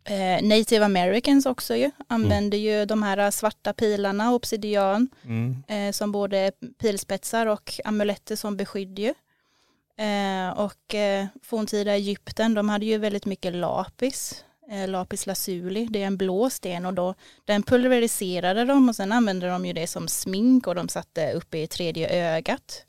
[0.04, 5.62] Eh, Native Americans också ju, använder ju de här svarta pilarna, obsidian, Mm.
[5.68, 9.14] eh, som både pilspetsar och amuletter som beskydd ju.
[9.96, 16.02] Eh, och eh, forntida Egypten, de hade ju väldigt mycket lapis, eh, lapis lazuli, det
[16.02, 19.86] är en blå sten och då den pulveriserade de och sen använde de ju det
[19.86, 22.86] som smink och de satte uppe i tredje ögat.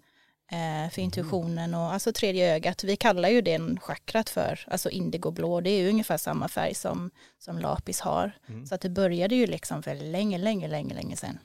[0.51, 5.61] Eh, för intuitionen och alltså tredje ögat, vi kallar ju den chakrat för, alltså indigoblå,
[5.61, 8.31] det är ju ungefär samma färg som, som lapis har.
[8.69, 11.39] Så att det började ju liksom för länge, länge, länge, länge sedan.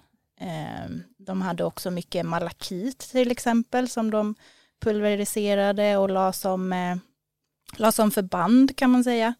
[1.18, 4.34] De hade också mycket malakit till exempel som de
[4.80, 6.96] pulveriserade och la som, eh,
[7.76, 9.34] la som förband kan man säga.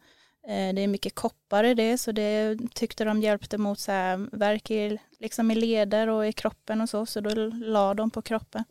[0.48, 4.28] Eh, det är mycket koppar i det så det tyckte de hjälpte mot så här,
[4.32, 8.22] värk i, liksom i leder och i kroppen och så så då la de på
[8.22, 8.64] kroppen.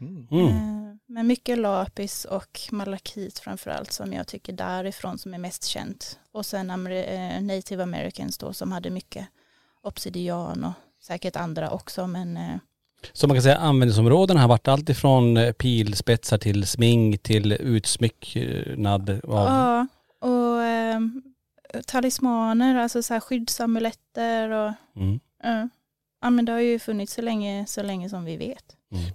[0.00, 0.26] Mm.
[0.48, 6.18] Eh, Men mycket lapis och malakit framförallt som jag tycker därifrån som är mest känt.
[6.32, 9.26] Och sen amer- native americans då som hade mycket
[9.82, 12.36] obsidian och säkert andra också men
[13.12, 19.10] Så man kan säga användningsområdena har varit allt ifrån eh, pilspetsar till smink till utsmycknad
[19.10, 19.18] av...
[19.24, 19.86] Ja,
[20.28, 21.00] och eh,
[21.86, 25.20] talismaner, alltså så här skyddsamuletter och Mm.
[25.42, 25.68] ja.
[26.22, 28.64] ja men det har ju funnits så länge, så länge som vi vet.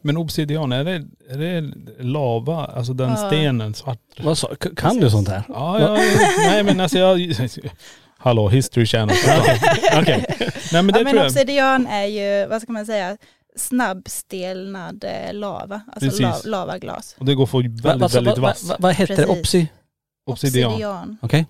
[0.01, 3.15] Men obsidian, är det, är det lava, alltså den Ja.
[3.27, 3.99] stenen svart?
[4.19, 5.43] Vad sa, kan du sånt här?
[5.49, 5.97] Ja, ja,
[6.37, 7.19] nej men alltså jag...
[8.17, 9.15] Hallå, History Channel.
[10.01, 10.25] Okej.
[10.73, 11.25] Nej men det ja, men tror jag.
[11.25, 13.17] obsidian är ju, vad ska man säga,
[13.55, 17.15] snabbstelnad eh, lava, alltså la, lavaglas.
[17.19, 18.63] Och det går att få väldigt, Va, vad sa- väldigt va, vass.
[18.63, 19.25] va, vad hette det?
[19.25, 19.39] Precis.
[19.39, 19.67] Opsi?
[20.25, 21.17] Obsidian.
[21.21, 21.45] Okej.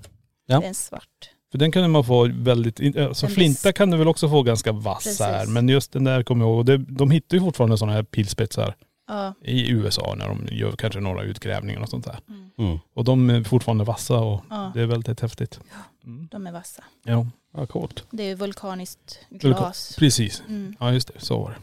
[0.46, 0.60] Ja.
[0.60, 1.10] Det är en svart.
[1.52, 4.44] För den kan man få väldigt, in- alltså En flinta kan du väl också få
[4.44, 5.20] ganska vass Precis.
[5.20, 5.46] här.
[5.48, 6.66] Men just den där kommer jag ihåg.
[6.66, 8.76] Det, de hittar ju fortfarande sådana här pilspetsar
[9.08, 9.34] Ja.
[9.42, 12.20] i USA när de gör kanske några utgrävningar och sånt där.
[12.30, 12.50] Mm.
[12.58, 12.80] Mm.
[12.94, 15.60] Och de är fortfarande vassa och ja, det är väldigt häftigt.
[16.06, 16.28] Mm.
[16.32, 16.84] de är vassa.
[17.04, 18.04] Ja, Ja, coolt.
[18.12, 19.96] Det är ju vulkaniskt Vulkan- glas.
[19.98, 20.44] precis.
[20.48, 20.76] Mm.
[20.80, 21.56] Ja just det, så var det.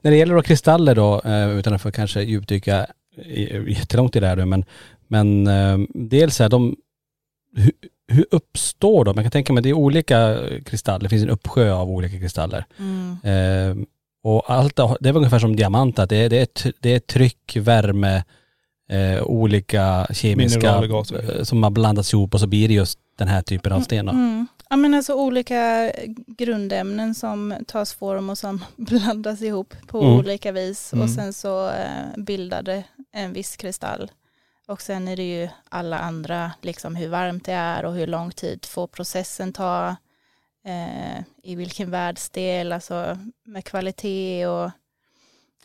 [0.00, 2.86] När det gäller då kristaller då, eh, utan att få kanske djupdyka
[3.68, 4.64] jättelångt i det här nu, men,
[5.08, 6.76] men eh, dels är de,
[7.56, 7.72] hur,
[8.08, 9.16] hur uppstår de?
[9.16, 12.64] Jag kan tänka mig det är olika kristaller, det finns en uppsjö av olika kristaller.
[12.78, 13.16] Mm.
[13.22, 13.86] Eh,
[14.22, 17.56] och allt, det är ungefär som diamant, att det är, det är, det är tryck,
[17.56, 18.24] värme,
[18.90, 23.42] eh, olika kemiska eh, som har blandats ihop och så blir det just den här
[23.42, 24.12] typen av sten då.
[24.12, 24.46] Mm.
[24.72, 25.92] Ja men alltså olika
[26.26, 30.12] grundämnen som tas form och som blandas ihop på Mm.
[30.18, 31.02] olika vis Mm.
[31.04, 34.10] och sen så eh, bildar det en viss kristall.
[34.68, 38.30] Och sen är det ju alla andra, liksom hur varmt det är och hur lång
[38.30, 39.96] tid får processen ta,
[40.64, 44.70] eh, i vilken världsdel, alltså med kvalitet och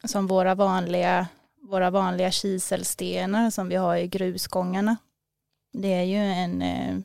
[0.04, 1.28] som våra vanliga,
[1.70, 4.98] våra vanliga kiselstenar som vi har i grusgångarna.
[5.74, 6.96] Det är ju en, eh,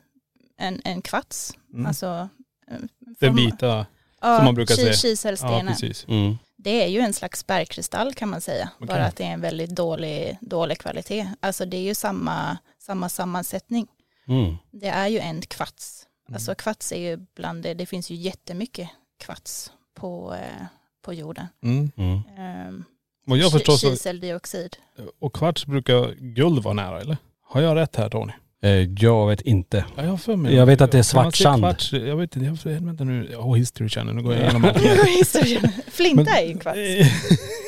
[0.57, 1.85] en, en kvarts, Mm.
[1.85, 2.29] alltså
[2.71, 3.85] eh, Den form- vita.
[4.21, 4.87] ja, som man brukar säga.
[4.87, 5.71] Ja Kiselstenar.
[5.71, 6.05] precis.
[6.07, 6.37] Mm.
[6.57, 8.69] Det är ju en slags bergkristall kan man säga.
[8.75, 8.87] Okej.
[8.87, 11.27] Bara att det är en väldigt dålig, dålig kvalitet.
[11.39, 13.87] Alltså det är ju samma, samma sammansättning.
[14.27, 14.55] Mm.
[14.71, 16.05] Det är ju en kvarts.
[16.27, 16.35] Mm.
[16.35, 20.65] Alltså kvarts är ju bland det, det finns ju jättemycket kvarts på, eh,
[21.01, 21.47] på jorden.
[21.63, 21.91] Mm.
[21.97, 22.67] Mm.
[22.67, 22.83] Um,
[23.25, 24.77] Vad jag förstår så, Kiseldioxid.
[25.19, 27.17] och kvarts brukar guld vara nära eller?
[27.43, 28.33] Har jag rätt här Tony?
[28.63, 29.85] Eh, jag vet inte.
[29.95, 31.61] Ja, jag, för mig Jag vet att det är svart sand.
[31.61, 34.77] Kvarts, jag vet inte, jag, vänta nu, oh, History Channel, nu går jag igenom allt.
[35.91, 36.79] Flinta är ju kvarts.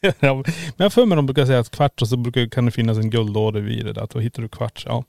[0.20, 0.44] men
[0.76, 3.10] jag för mig de brukar säga att kvarts och så brukar, kan det finnas en
[3.10, 4.02] guldåder vid det där.
[4.02, 4.84] Att då hittar du kvarts.
[4.86, 5.04] Ja.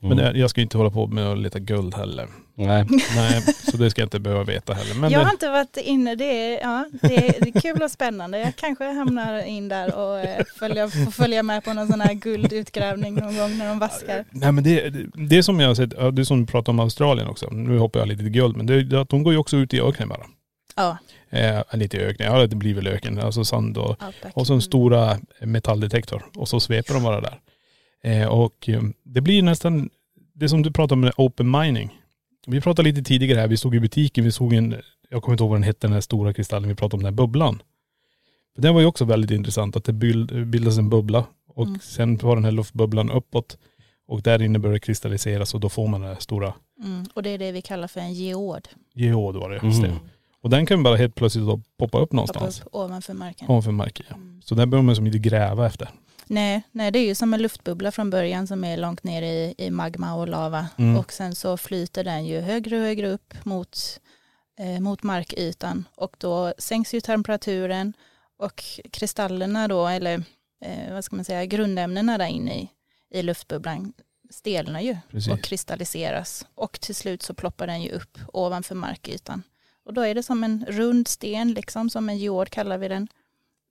[0.00, 0.40] Men Mm.
[0.40, 2.26] jag ska inte hålla på med att leta guld heller.
[2.54, 2.86] Nej.
[3.16, 4.94] Nej, så det ska jag inte behöva veta heller.
[4.94, 7.82] Men jag har det, inte varit inne, det är, ja, det är, det är kul
[7.82, 8.38] och spännande.
[8.38, 12.14] Jag kanske hamnar in där och eh, följa, får följa med på någon sån här
[12.14, 14.24] guldutgrävning någon gång när de vaskar.
[14.30, 17.28] nej men det, det, det som jag har sett, det som du pratar om Australien
[17.28, 17.50] också.
[17.50, 20.08] Nu hoppar jag lite till guld, men det, de går ju också ut i öknen
[20.08, 20.26] bara.
[20.76, 20.98] Ja,
[21.30, 23.96] Eh, lite i öknen, ja det blir väl öken, alltså sand och.
[24.34, 27.40] Och så en stora metalldetektor och så sveper de bara där.
[28.02, 29.90] Eh, och eh, det blir nästan,
[30.34, 31.98] det som du pratade om med open mining.
[32.46, 34.74] Vi pratade lite tidigare här, vi stod i butiken, vi såg en,
[35.10, 37.12] jag kommer inte ihåg vad den hette, den här stora kristallen, vi pratade om den
[37.14, 37.62] här bubblan.
[38.54, 41.78] För den var ju också väldigt intressant, att det bild, bildas en bubbla och Mm.
[41.82, 43.58] sen var den här luftbubblan uppåt
[44.08, 47.22] och där inne börjar det kristalliseras och då får man den här stora Mm, och
[47.22, 48.68] det är det vi kallar för en geod.
[48.94, 49.60] geod var det.
[49.66, 49.94] just det.
[50.48, 52.60] Och den kan bara helt plötsligt då poppa upp Poppa någonstans.
[52.60, 53.48] upp ovanför marken.
[53.48, 54.06] Ovanför marken.
[54.08, 54.14] Ja.
[54.14, 54.42] Mm.
[54.44, 55.88] Så där behöver man som inte gräva efter.
[56.26, 59.54] Nej, nej, det är ju som en luftbubbla från början som är långt ner i,
[59.58, 60.68] i magma och lava.
[60.78, 60.98] Mm.
[60.98, 64.00] Och sen så flyter den ju högre och högre upp mot,
[64.58, 65.84] eh, mot markytan.
[65.94, 67.92] Och då sänks ju temperaturen
[68.38, 70.22] och kristallerna då, eller
[70.64, 72.68] eh, vad ska man säga, grundämnena där inne i,
[73.10, 73.92] i luftbubblan
[74.30, 75.32] stelnar ju Precis.
[75.32, 76.46] och kristalliseras.
[76.54, 79.42] Och till slut så ploppar den ju upp ovanför markytan.
[79.88, 83.08] Och då är det som en rund sten, liksom som en jord kallar vi den.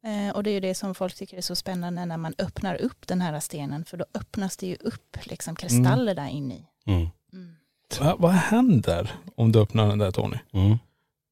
[0.05, 2.81] Eh, och det är ju det som folk tycker är så spännande när man öppnar
[2.81, 3.85] upp den här stenen.
[3.85, 6.65] För då öppnas det ju upp liksom kristaller där inne i.
[6.85, 7.07] Mm.
[7.33, 7.55] Mm.
[7.99, 10.37] Va, vad händer om du öppnar den där Tony?
[10.51, 10.77] Mm.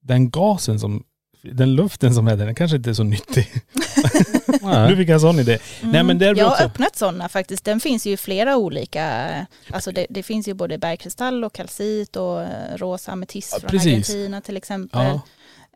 [0.01, 1.03] Den gasen som,
[1.53, 3.47] den luften som är där, den kanske inte är så nyttig.
[4.61, 5.57] Nu fick jag en sån idé.
[5.81, 6.37] Nej men det Mm.
[6.37, 7.65] jag också, har öppnat sådana faktiskt.
[7.65, 9.29] Den finns ju flera olika,
[9.71, 13.69] alltså det, det finns ju både bergkristall och kalcit och eh, rosa ametist Ja, från
[13.69, 13.87] precis.
[14.09, 15.05] Argentina till exempel.
[15.05, 15.21] ja,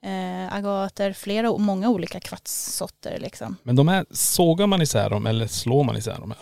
[0.04, 3.56] Eh, agater, flera, många olika kvartssorter liksom.
[3.64, 6.32] men de här, sågar man isär dem eller slår man isär dem?
[6.32, 6.40] Här?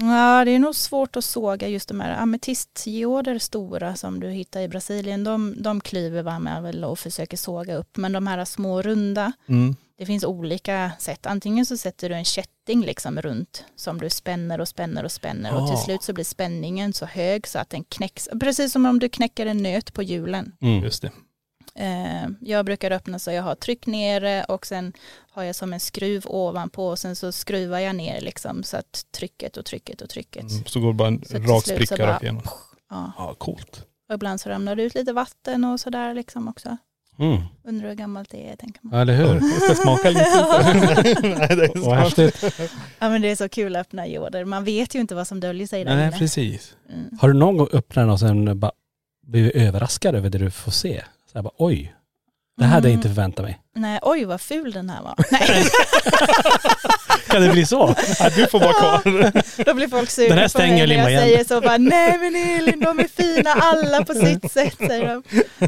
[0.00, 4.60] Ja, det är nog svårt att såga just de här ametistgeoder stora som du hittar
[4.60, 5.24] i Brasilien.
[5.24, 7.96] De, de klyver man med väl och försöker såga upp.
[7.96, 9.76] Men de här små runda, Mm.
[9.98, 11.26] det finns olika sätt.
[11.26, 15.54] Antingen så sätter du en kätting liksom runt som du spänner och spänner och spänner
[15.54, 15.68] och Ah.
[15.68, 18.28] till slut så blir spänningen så hög så att den knäcks.
[18.40, 20.52] Precis som om du knäcker en nöt på hjulen.
[20.60, 20.84] Mm.
[20.84, 21.10] Just det.
[21.80, 24.92] Eh, jag brukar öppna så jag har tryck nere och sen
[25.30, 29.02] har jag som en skruv ovanpå och sen så skruvar jag ner liksom så att
[29.16, 30.50] trycket och trycket och trycket.
[30.50, 32.42] Mm, så går det bara en rak spricka bara- rakt igenom.
[32.90, 33.12] Ja.
[33.18, 33.84] Ja, coolt.
[34.08, 36.76] Och ibland så ramlar det ut lite vatten och sådär liksom också.
[37.18, 37.42] Mm.
[37.64, 38.94] Undrar hur gammalt det är tänker man.
[38.94, 39.34] Ja, eller hur?
[39.34, 40.24] Jag ska smaka lite.
[41.38, 42.44] Nej, det är häftigt.
[42.98, 44.44] Ja men det är så kul att öppna jorder.
[44.44, 46.18] Man vet ju inte vad som döljer sig där Nej, inne.
[46.18, 46.74] precis.
[46.92, 47.18] Mm.
[47.20, 48.72] Har du någon gång öppnat den och sen bara
[49.26, 51.02] blivit överraskad över det du får se?
[51.32, 51.94] Så här bara, oj,
[52.58, 52.98] det här hade jag Mm.
[52.98, 53.58] inte förväntat mig.
[53.76, 55.14] Nej, oj vad ful den här var.
[55.30, 55.64] Nej,
[57.28, 57.94] Kan det bli så?
[58.20, 59.64] Ja, du får vara kvar.
[59.64, 62.18] då blir folk sura Den här på stänger mig när jag säger så bara, nej
[62.18, 65.22] men Elin, de är fina alla på sitt sätt, säger de.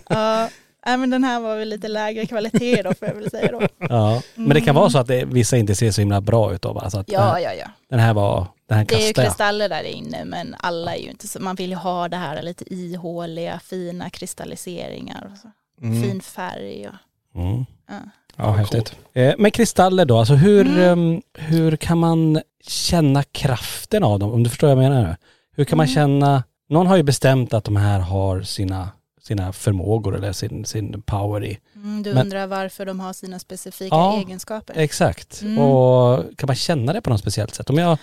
[0.09, 0.49] Ja,
[0.87, 3.62] nej, men den här var väl lite lägre kvalitet då får jag väl säga då.
[3.88, 6.62] Ja, men det kan vara så att det, vissa inte ser så himla bra ut
[6.62, 6.90] då va?
[6.90, 7.66] Så att den, Ja, här, ja, ja.
[7.90, 11.28] den här var, här Det är ju kristaller där inne, men alla är ju inte
[11.28, 15.50] så, man vill ju ha det här lite ihåliga, fina kristalliseringar och så.
[15.87, 16.02] Mm.
[16.02, 17.64] Fin färg och, Mm.
[17.88, 17.94] ja.
[18.37, 18.96] Ja, Ja, häftigt.
[19.12, 20.80] Eh, men kristaller då, alltså hur, Mm.
[21.14, 24.33] em, hur kan man känna kraften av dem?
[24.33, 25.16] Om du förstår vad jag menar nu.
[25.56, 25.94] Hur kan man Mm.
[25.94, 28.88] känna, någon har ju bestämt att de här har sina,
[29.22, 31.59] sina förmågor eller sin, sin power i.
[31.74, 34.74] Mm, du Men- undrar varför de har sina specifika Ja, egenskaper.
[34.76, 35.42] Exakt.
[35.42, 35.59] Mm.
[35.59, 37.70] Och kan man känna det på något speciellt sätt?
[37.70, 37.98] Om jag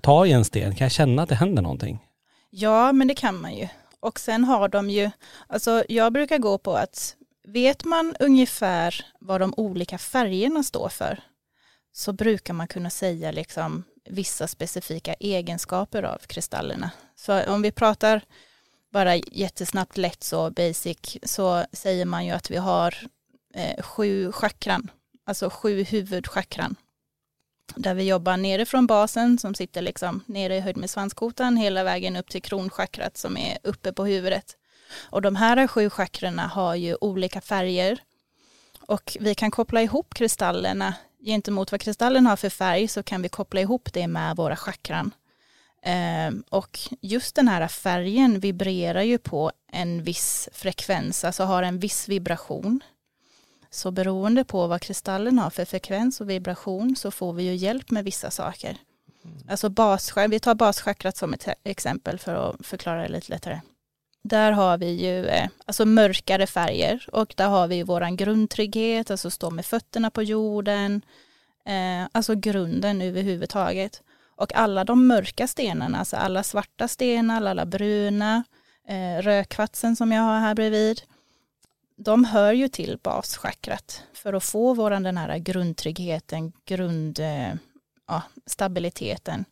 [0.00, 1.98] tar i en sten, kan jag känna att det händer någonting?
[2.50, 3.68] Ja, men det kan man ju.
[4.00, 5.10] Och sen har de ju,
[5.46, 11.20] alltså jag brukar gå på att vet man ungefär vad de olika färgerna står för
[11.92, 16.90] så brukar man kunna säga liksom vissa specifika egenskaper av kristallerna.
[17.16, 18.22] Så om vi pratar
[18.90, 22.94] bara jättesnabbt lätt så basic så säger man ju att vi har
[23.54, 24.90] eh, sju chakran,
[25.24, 26.76] alltså sju huvudchakran.
[27.76, 32.16] Där vi jobbar nerifrån basen som sitter liksom nere i höjd med svanskotan hela vägen
[32.16, 34.56] upp till kronchakrat som är uppe på huvudet.
[35.10, 37.98] Och de här sju chakrarna har ju olika färger
[38.80, 43.28] och vi kan koppla ihop kristallerna gentemot vad kristallen har för färg så kan vi
[43.28, 45.14] koppla ihop det med våra chakran.
[45.82, 51.78] Ehm, och just den här färgen vibrerar ju på en viss frekvens, alltså har en
[51.78, 52.80] viss vibration.
[53.74, 57.90] Så beroende på vad kristallen har för frekvens och vibration så får vi ju hjälp
[57.90, 58.76] med vissa saker.
[59.48, 63.60] Alltså baschakrat, vi tar baschakrat som ett exempel för att förklara det lite lättare.
[64.22, 69.10] Där har vi ju eh, alltså mörkare färger och där har vi ju våran grundtrygghet,
[69.10, 71.02] alltså stå med fötterna på jorden,
[71.66, 74.02] eh, alltså grunden överhuvudtaget.
[74.36, 78.44] Och alla de mörka stenarna, alltså alla svarta stenar, alla bruna,
[78.88, 81.02] eh, rödkvartsen som jag har här bredvid,
[82.02, 87.54] de hör ju till baschakrat för att få våran den här grundtryggheten, grund, eh,
[88.08, 89.44] ja, stabiliteten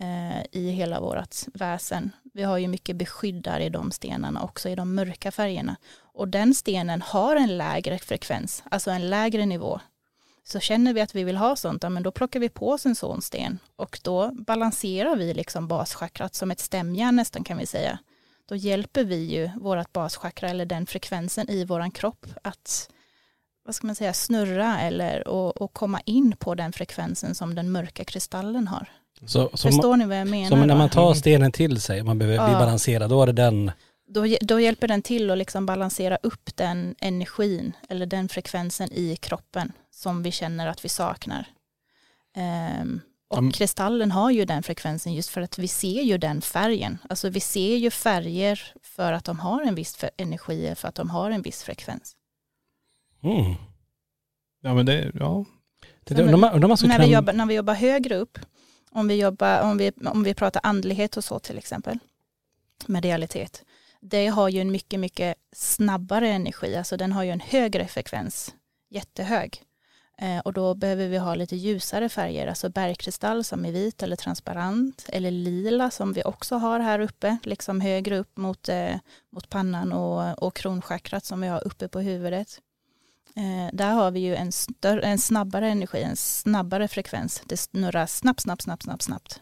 [0.00, 2.10] eh, i hela vårt väsen.
[2.34, 5.76] Vi har ju mycket beskyddare i de stenarna också i de mörka färgerna.
[5.98, 9.80] Och den stenen har en lägre frekvens, alltså en lägre nivå.
[10.44, 12.86] Så känner vi att vi vill ha sånt, ja, men då plockar vi på oss
[12.86, 17.66] en sån sten och då balanserar vi liksom baschakrat som ett stämjärn nästan kan vi
[17.66, 17.98] säga.
[18.48, 22.90] Då hjälper vi ju vårat baschakra eller den frekvensen i våran kropp att
[23.64, 27.70] vad ska man säga, snurra eller och, och komma in på den frekvensen som den
[27.72, 28.88] mörka kristallen har.
[29.26, 30.50] Så, så, Förstår ni vad jag menar?
[30.50, 32.58] så när man tar stenen till sig, man behöver bli Ja.
[32.58, 33.70] balanserad, då är det den,
[34.08, 39.16] då, då hjälper den till att liksom balansera upp den energin eller den frekvensen i
[39.16, 41.46] kroppen som vi känner att vi saknar.
[42.36, 43.52] Ehm, och Mm.
[43.52, 46.98] kristallen har ju den frekvensen just för att vi ser ju den färgen.
[47.08, 51.10] Alltså vi ser ju färger för att de har en viss energi, för att de
[51.10, 52.16] har en viss frekvens.
[53.22, 53.54] mm.
[54.60, 55.44] Ja men det, ja.
[56.04, 58.38] Det, de, de, de, de när, vi jobbar, när vi jobbar högre upp,
[58.90, 61.98] om vi, jobbar, om, vi, om vi pratar andlighet och så till exempel,
[62.86, 63.64] medialitet,
[64.00, 68.54] det har ju en mycket, mycket snabbare energi, alltså den har ju en högre frekvens,
[68.90, 69.62] jättehög.
[70.18, 74.16] Eh, och då behöver vi ha lite ljusare färger, alltså bergkristall som är vit eller
[74.16, 78.96] transparent, eller lila som vi också har här uppe, liksom högre upp mot, eh,
[79.30, 82.60] mot pannan och, och kronchakrat som vi har uppe på huvudet.
[83.36, 87.42] Eh, där har vi ju en, större, en snabbare energi, en snabbare frekvens.
[87.46, 89.40] Det snurrar snabbt, snabbt, snabbt, snabbt, snabbt.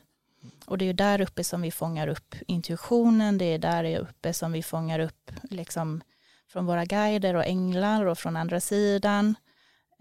[0.65, 4.33] Och det är ju där uppe som vi fångar upp intuitionen, det är där uppe
[4.33, 6.03] som vi fångar upp liksom
[6.49, 9.35] från våra guider och änglar och från andra sidan.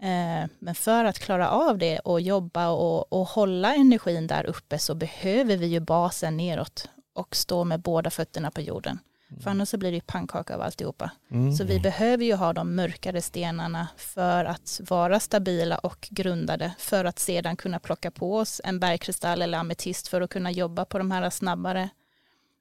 [0.02, 4.78] Eh, men för att klara av det och jobba och, och hålla energin där uppe
[4.78, 8.98] så behöver vi ju basen neråt och stå med båda fötterna på jorden.
[9.42, 11.10] För annars så blir det ju pannkaka av alltihopa.
[11.30, 11.52] Mm.
[11.52, 17.04] Så vi behöver ju ha de mörkare stenarna för att vara stabila och grundade för
[17.04, 20.98] att sedan kunna plocka på oss en bergkristall eller ametist för att kunna jobba på
[20.98, 21.88] de här snabbare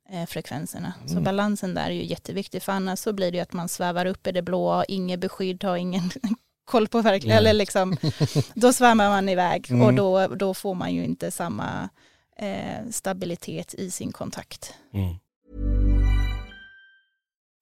[0.10, 0.94] eh, frekvenserna.
[1.06, 1.24] Så Mm.
[1.24, 4.28] balansen där är ju jätteviktig för annars så blir det ju att man svävar upp
[4.28, 6.12] i det blåa, inget beskydd, har ingen
[6.66, 7.98] koll på verkligen, eller liksom,
[8.56, 9.96] då svävar man iväg och Mm.
[9.96, 11.90] då, då får man ju inte samma
[12.40, 14.74] eh, stabilitet i sin kontakt.
[14.94, 15.16] Mm.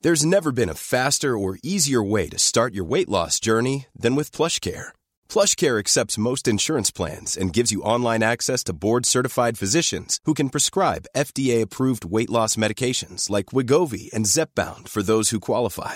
[0.04, 4.16] There's never been a faster or easier way to start your weight loss journey than
[4.16, 4.94] with PlushCare.
[5.30, 10.50] PlushCare accepts most insurance plans and gives you online access to board-certified physicians who can
[10.50, 15.96] prescribe FDA-approved weight loss medications like Wigovi and Zepbound for those who qualify.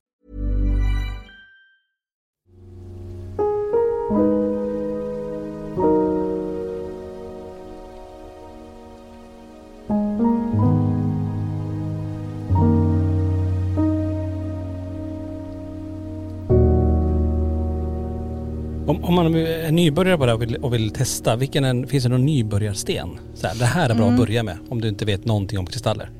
[18.91, 22.09] Om, om man är nybörjare bara och vill, och vill testa, vilken en, finns det
[22.09, 23.19] någon nybörjarsten?
[23.33, 24.13] Så här, det här är bra Mm.
[24.13, 26.11] att börja med om du inte vet någonting om kristaller.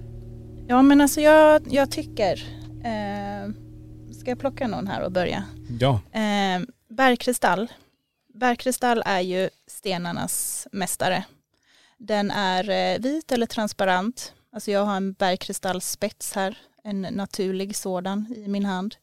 [0.67, 2.33] Ja men alltså jag, jag tycker,
[2.83, 3.51] eh,
[4.19, 5.43] ska jag plocka någon här och börja?
[5.79, 5.99] Ja.
[6.11, 7.67] Eh, bergkristall.
[8.33, 11.23] Bergkristall är ju stenarnas mästare.
[11.97, 14.33] Den är eh, vit eller transparent.
[14.53, 18.95] Alltså jag har en bergkristallspets här, en naturlig sådan i min hand.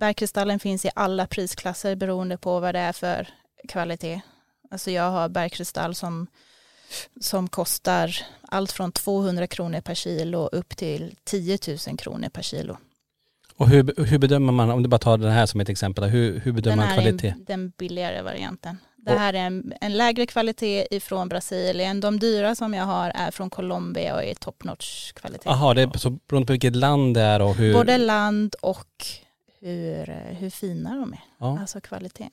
[0.00, 3.28] Bergkristallen finns i alla prisklasser beroende på vad det är för
[3.68, 4.20] kvalitet.
[4.70, 6.26] Alltså jag har bergkristall som,
[7.20, 8.16] som kostar
[8.48, 12.76] allt från 200 kronor per kilo upp till 10 000 kronor per kilo.
[13.56, 16.40] Och hur, hur bedömer man, om du bara tar den här som ett exempel, hur,
[16.40, 17.28] hur bedömer Den man här kvalitet?
[17.28, 18.78] är en- den billigare varianten.
[18.96, 22.00] Det här är en, en lägre kvalitet ifrån Brasilien.
[22.00, 25.42] De dyra som jag har är från Colombia och är top notch kvalitet.
[25.44, 27.74] Jaha, det är så beroende på vilket land det är och hur...
[27.74, 29.06] Både land och
[29.70, 31.20] hur, eh, hur fina de är.
[31.38, 32.28] ja, Alltså kvalitet.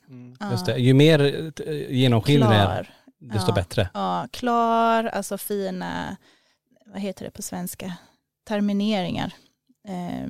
[0.52, 0.76] just det.
[0.78, 1.20] Ju mer
[1.66, 2.94] eh, genomskinlig den är, Klar.
[3.34, 3.54] desto Ja.
[3.54, 3.88] bättre.
[3.94, 6.16] Ja, klar, alltså fina,
[6.86, 7.92] vad heter det på svenska,
[8.48, 9.32] termineringar.
[9.88, 10.28] Eh,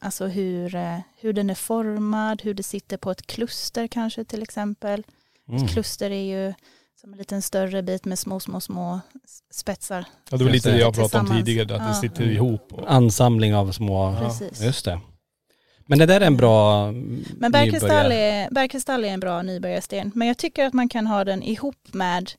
[0.00, 4.42] alltså hur, eh, hur den är formad, hur det sitter på ett kluster kanske till
[4.42, 5.04] exempel.
[5.48, 5.64] Mm.
[5.64, 6.54] Ett kluster är ju
[7.00, 9.00] som en liten större bit med små, små, små
[9.50, 10.04] spetsar.
[10.30, 10.74] ja, det var lite det.
[10.74, 11.94] det jag pratade om tidigare, att det Ja.
[11.94, 12.72] sitter ihop.
[12.72, 14.12] Och, Ansamling av små...
[14.12, 14.62] Ja, Precis.
[14.62, 15.00] Just det.
[15.86, 16.92] Men det där är en bra
[17.38, 20.12] Men bergkristall är, bergkristall är en bra nybörjarsten.
[20.14, 22.30] Men jag tycker att man kan ha den ihop med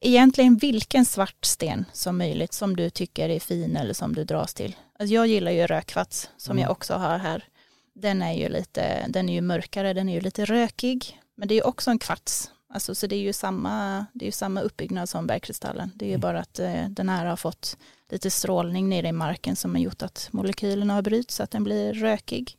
[0.00, 4.54] egentligen vilken svart sten som möjligt som du tycker är fin eller som du dras
[4.54, 4.76] till.
[4.98, 6.62] Alltså jag gillar ju rökvatt som Mm.
[6.62, 7.44] jag också har här.
[7.94, 11.20] Den är ju lite, den är ju mörkare, den är ju lite rökig.
[11.36, 12.50] Men det är ju också en kvarts.
[12.74, 15.90] Alltså, så det är ju samma, det är ju samma uppbyggnad som bergkristallen.
[15.94, 16.20] Det är ju Mm.
[16.20, 17.76] bara att eh, den här har fått
[18.10, 21.64] lite strålning nere i marken som har gjort att molekylerna har bryts så att den
[21.64, 22.56] blir rökig.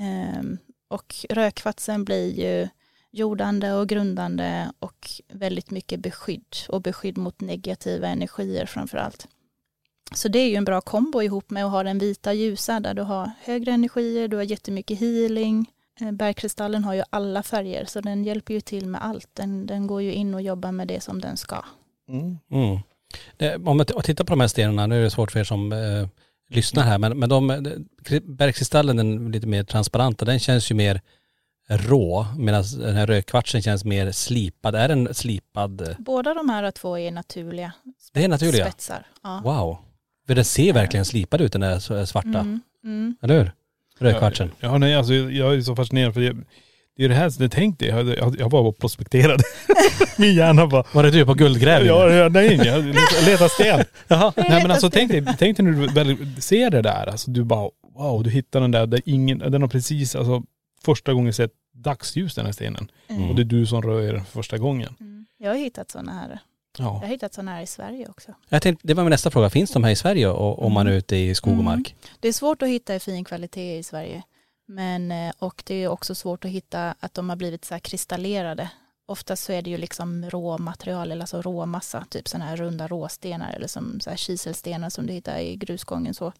[0.00, 2.68] Ehm, och rökkvatsen blir ju
[3.10, 9.28] jordande och grundande och väldigt mycket beskydd och beskydd mot negativa energier framför allt.
[10.14, 12.94] Så det är ju en bra kombo ihop med att ha den vita ljusa där
[12.94, 15.70] du har högre energier, du har jättemycket healing.
[16.00, 19.28] Eh, Bergkristallen har ju alla färger så den hjälper ju till med allt.
[19.32, 21.64] Den, den går ju in och jobbar med det som den ska.
[22.08, 22.38] Mm.
[22.50, 22.78] Mm.
[23.36, 25.72] Det, om man tittar på de här stenarna, nu är det svårt för er som
[25.72, 26.08] eh,
[26.48, 27.46] lyssnar här, men, men de,
[28.22, 31.00] bergkristallen, den lite mer transparenta, den känns ju mer
[31.68, 34.74] rå, medan den här rökkvartsen känns mer slipad.
[34.74, 35.96] Är den slipad?
[35.98, 37.72] Båda de här två är naturliga
[38.12, 38.64] Det är naturliga?
[38.64, 39.06] spetsar.
[39.22, 39.40] Ja.
[39.44, 39.78] Wow.
[40.26, 43.16] För den ser verkligen slipad ut den där svarta, Mm, mm.
[43.22, 43.52] eller hur?
[43.98, 44.50] Rökkvartsen.
[44.60, 46.36] Ja, ja, nej, alltså, jag är så fascinerad för det,
[46.96, 49.42] det är det här som jag tänkte, jag, jag, jag var bara prospekterad.
[50.18, 51.88] Min hjärna bara, Var det du på guldgrävning?
[51.88, 53.84] ja, ja, nej, jag letar, letar sten.
[54.08, 54.32] Jaha.
[54.36, 57.44] Nej men alltså tänk dig, tänk dig när du väl ser det där, alltså du
[57.44, 60.42] bara wow, du hittar den där, där ingen, den har precis, alltså
[60.84, 62.90] första gången sett dagsljus den här stenen.
[63.08, 63.30] Mm.
[63.30, 64.94] Och det är du som rör den för första gången.
[65.00, 65.26] Mm.
[65.38, 66.28] Jag har hittat sådana här.
[66.78, 66.90] Jag Ja.
[66.90, 68.32] har hittat sådana här i Sverige också.
[68.48, 70.86] Jag tänkte, det var min nästa fråga, finns de här i Sverige och, om man
[70.86, 71.64] är ute i skog och Mm.
[71.64, 71.94] mark?
[72.20, 74.22] Det är svårt att hitta i fin kvalitet i Sverige.
[74.66, 77.78] Men, eh, och det är också svårt att hitta att de har blivit så här
[77.78, 78.70] kristallerade.
[79.06, 83.52] Oftast så är det ju liksom råmaterial, eller alltså råmassa, typ sådana här runda råstenar
[83.52, 86.32] eller som så här kiselstenar som du hittar i grusgången så.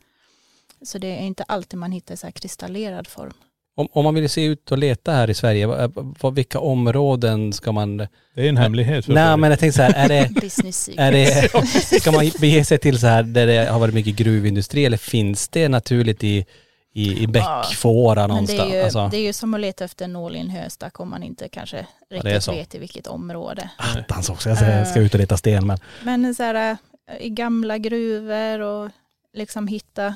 [0.82, 3.32] Så det är inte alltid man hittar så här kristallerad form.
[3.78, 7.52] Om, om man vill se ut och leta här i Sverige, vad, vad, vilka områden
[7.52, 7.96] ska man...
[7.96, 9.04] Det är en hemlighet.
[9.04, 11.50] för Nej men jag tänkte så här, är det, Business är det,
[12.00, 15.48] ska man bege sig till så här där det har varit mycket gruvindustri eller finns
[15.48, 16.46] det naturligt i,
[16.96, 18.60] i, i bäckfåra Men det någonstans?
[18.60, 21.10] är, ju, alltså, det är ju som att leta efter nål i en höstack om
[21.10, 22.52] man inte kanske riktigt så.
[22.52, 23.70] vet i vilket område.
[23.76, 25.78] attans också, jag ska, ska ut och leta sten men...
[26.04, 26.70] Men så här,
[27.10, 28.90] äh, i gamla gruvor och
[29.32, 30.06] liksom hitta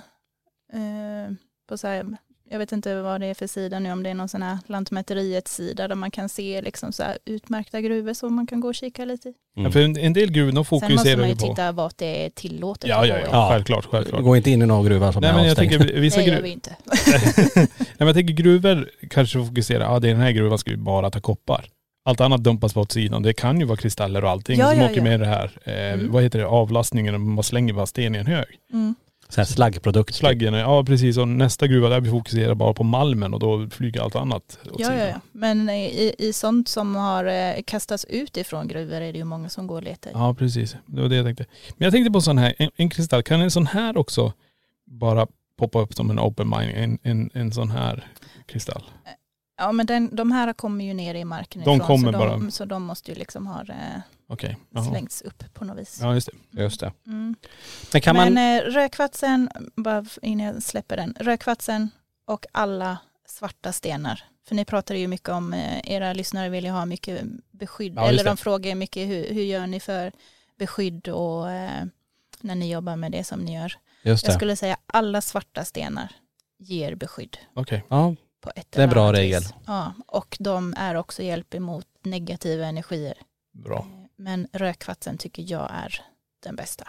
[0.72, 1.34] eh,
[1.68, 2.16] på så här,
[2.50, 4.58] jag vet inte vad det är för sida nu, om det är någon sån här
[4.66, 8.68] Lantmäteriets sida där man kan se liksom så här utmärkta gruvor som man kan gå
[8.68, 9.32] och kika lite i.
[9.56, 11.46] Ja, för en, en del gruvor de Sen måste fokuserar man ju ju på...
[11.46, 13.26] titta vart det är tillåtet Ja, ja, ja.
[13.32, 13.48] Ja.
[13.52, 14.22] självklart, självklart.
[14.24, 15.70] Gå inte in i någon gruva som Nej är men jag avstängd.
[15.70, 16.76] tänker vissa Det gör vi inte.
[17.56, 20.76] Nej men jag tänker gruvor kanske fokuserar, ja det är den här gruvan ska vi
[20.76, 21.66] bara ta koppar.
[22.04, 23.22] Allt annat dumpas på åt sidan.
[23.22, 25.02] Det kan ju vara kristaller och allting Ja, som ja, åker ja.
[25.02, 25.58] med det här.
[25.64, 26.12] Eh, Mm.
[26.12, 26.46] Vad heter det?
[26.46, 28.46] Avlastningen, man slänger bara sten i en hög.
[28.72, 28.94] Mm.
[29.30, 30.14] Så här slaggprodukt.
[30.14, 31.16] Slaggen, ja precis.
[31.16, 34.80] Och nästa gruva där vi fokuserar bara på malmen och då flyger allt annat åt
[34.80, 34.98] Ja, sidan.
[35.00, 35.20] ja, ja.
[35.32, 39.48] Men i, i sånt som har eh, kastats ut ifrån gruvor är det ju många
[39.48, 40.10] som går och letar.
[40.14, 41.46] Ja precis, det var det jag tänkte.
[41.76, 44.32] Men jag tänkte på sån här, en, en kristall, kan en sån här också
[44.86, 45.26] bara
[45.58, 48.06] poppa upp som en open mining, en, en, en sån här
[48.46, 48.82] kristall?
[49.58, 52.30] Ja men den, de här kommer ju ner i marken De ifrån, kommer så, bara-
[52.30, 54.00] de, så de måste ju liksom ha eh,
[54.30, 54.56] Okej.
[54.90, 55.98] slängts upp på något vis.
[56.02, 56.62] Ja just det.
[56.62, 56.92] Just det.
[57.06, 57.34] Mm.
[57.92, 58.56] Men kan Men man...
[58.56, 61.90] eh, rökvatsen, bara innan jag släpper den, rökvatsen
[62.24, 64.24] och alla svarta stenar.
[64.48, 68.08] För ni pratade ju mycket om, eh, era lyssnare vill ju ha mycket beskydd, Ja,
[68.08, 70.12] eller de frågar mycket hur, hur gör ni för
[70.58, 71.84] beskydd och eh,
[72.40, 73.74] när ni jobbar med det som ni gör.
[74.02, 74.36] Just Jag det.
[74.38, 76.12] skulle säga alla svarta stenar
[76.58, 77.84] ger beskydd Okej.
[77.88, 79.40] Ja, på ett Det är en bra regel.
[79.42, 79.54] vis.
[79.66, 83.14] Ja, och de är också hjälp emot negativa energier.
[83.52, 83.86] Bra.
[84.20, 86.00] Men rökvatsen tycker jag är
[86.44, 86.88] den bästa.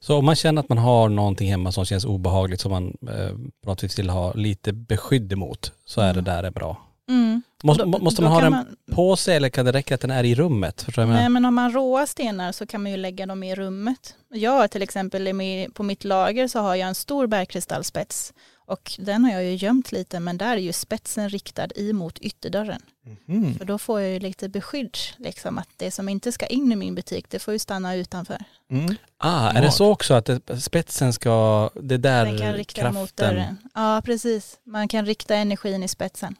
[0.00, 3.28] så om man känner att man har någonting hemma som känns obehagligt som man eh,
[3.64, 6.24] på något vis vill ha lite beskydd emot så är det Mm.
[6.24, 6.84] där är bra.
[7.08, 7.42] Mm.
[7.62, 10.24] Måste, Då- måste man ha den på sig eller kan det räcka att den är
[10.24, 10.82] i rummet?
[10.82, 13.54] Förstår jag Nej men om man råa stenar så kan man ju lägga dem i
[13.54, 14.14] rummet.
[14.30, 15.28] Jag till exempel
[15.74, 18.32] på mitt lager så har jag en stor bergkristallspets
[18.68, 22.82] och den har jag ju gömt lite men där är ju spetsen riktad emot ytterdörren.
[23.26, 23.54] Mhm.
[23.54, 26.76] För då får jag ju lite beskydd liksom att det som inte ska in i
[26.76, 28.44] min butik det får ju stanna utanför.
[28.70, 28.96] Mm.
[29.16, 32.92] Ah, är det så också att det, spetsen ska, det är där Den kan rikta
[32.92, 33.34] mot kraften...
[33.34, 33.56] dörren.
[33.74, 36.36] Ja precis, man kan rikta energin i spetsen.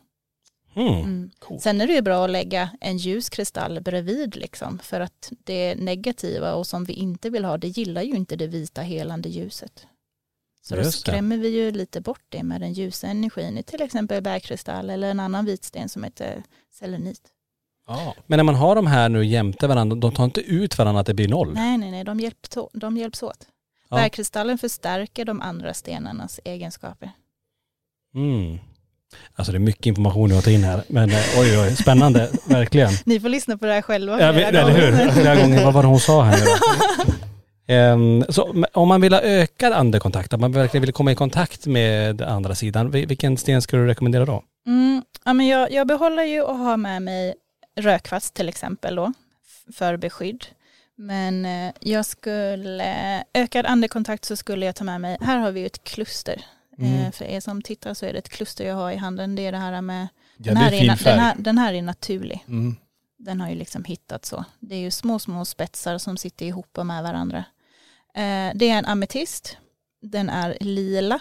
[0.74, 0.94] Mm.
[0.94, 1.30] Mm.
[1.38, 1.62] Coolt.
[1.62, 5.74] Sen är det ju bra att lägga en ljus kristall bredvid liksom för att det
[5.74, 9.86] negativa och som vi inte vill ha det gillar ju inte det vita helande ljuset.
[10.68, 10.92] Så då det.
[10.92, 15.10] skrämmer vi ju lite bort det med den ljusa energin i till exempel bergkristall eller
[15.10, 16.42] en annan vitsten som heter
[16.78, 17.20] selenit.
[17.88, 18.14] Ja.
[18.26, 21.06] Men när man har de här nu jämte varandra, de tar inte ut varandra att
[21.06, 21.54] det blir noll?
[21.54, 23.46] Nej, nej, nej, de hjälps, å- de hjälps åt.
[23.90, 23.96] Ja.
[23.96, 27.10] Bergkristallen förstärker de andra stenarnas egenskaper.
[28.14, 28.58] Mm.
[29.34, 30.82] Alltså det är mycket information jag tar in här.
[30.88, 32.90] Men eh, oj oj, spännande, verkligen.
[33.04, 34.20] Ni får lyssna på det här själva.
[34.20, 35.10] Ja, eller hur?
[35.10, 36.46] Flera gånger, vad var det hon sa här nu
[38.28, 41.66] så men om man vill ha ökad andekontakt, om man verkligen vill komma i kontakt
[41.66, 44.42] med andra sidan, vil- vilken sten skulle du rekommendera då?
[44.66, 47.34] Mm, ja, men jag, jag behåller ju och har med mig
[47.76, 49.12] rökvass till exempel då
[49.72, 50.44] för beskydd.
[50.96, 55.60] Men eh, jag skulle, ökad andekontakt så skulle jag ta med mig, här har vi
[55.60, 56.44] ju ett kluster.
[56.78, 56.94] Mm.
[56.94, 59.34] Eh, för er som tittar så är det ett kluster jag har i handen.
[59.36, 61.72] Det är det här med, Ja den, det här är är, den, här, den här
[61.74, 62.44] är naturlig.
[62.48, 62.76] Mm.
[63.16, 64.44] Den har ju liksom hittat så.
[64.60, 67.44] Det är ju små, små spetsar som sitter ihop med varandra.
[68.18, 69.56] Eh, det är en ametist.
[70.02, 71.20] Den är lila.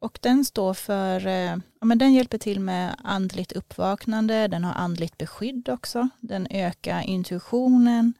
[0.00, 4.72] Och den står för, eh, ja men den hjälper till med andligt uppvaknande, den har
[4.74, 8.14] andligt beskydd också, den ökar intuitionen,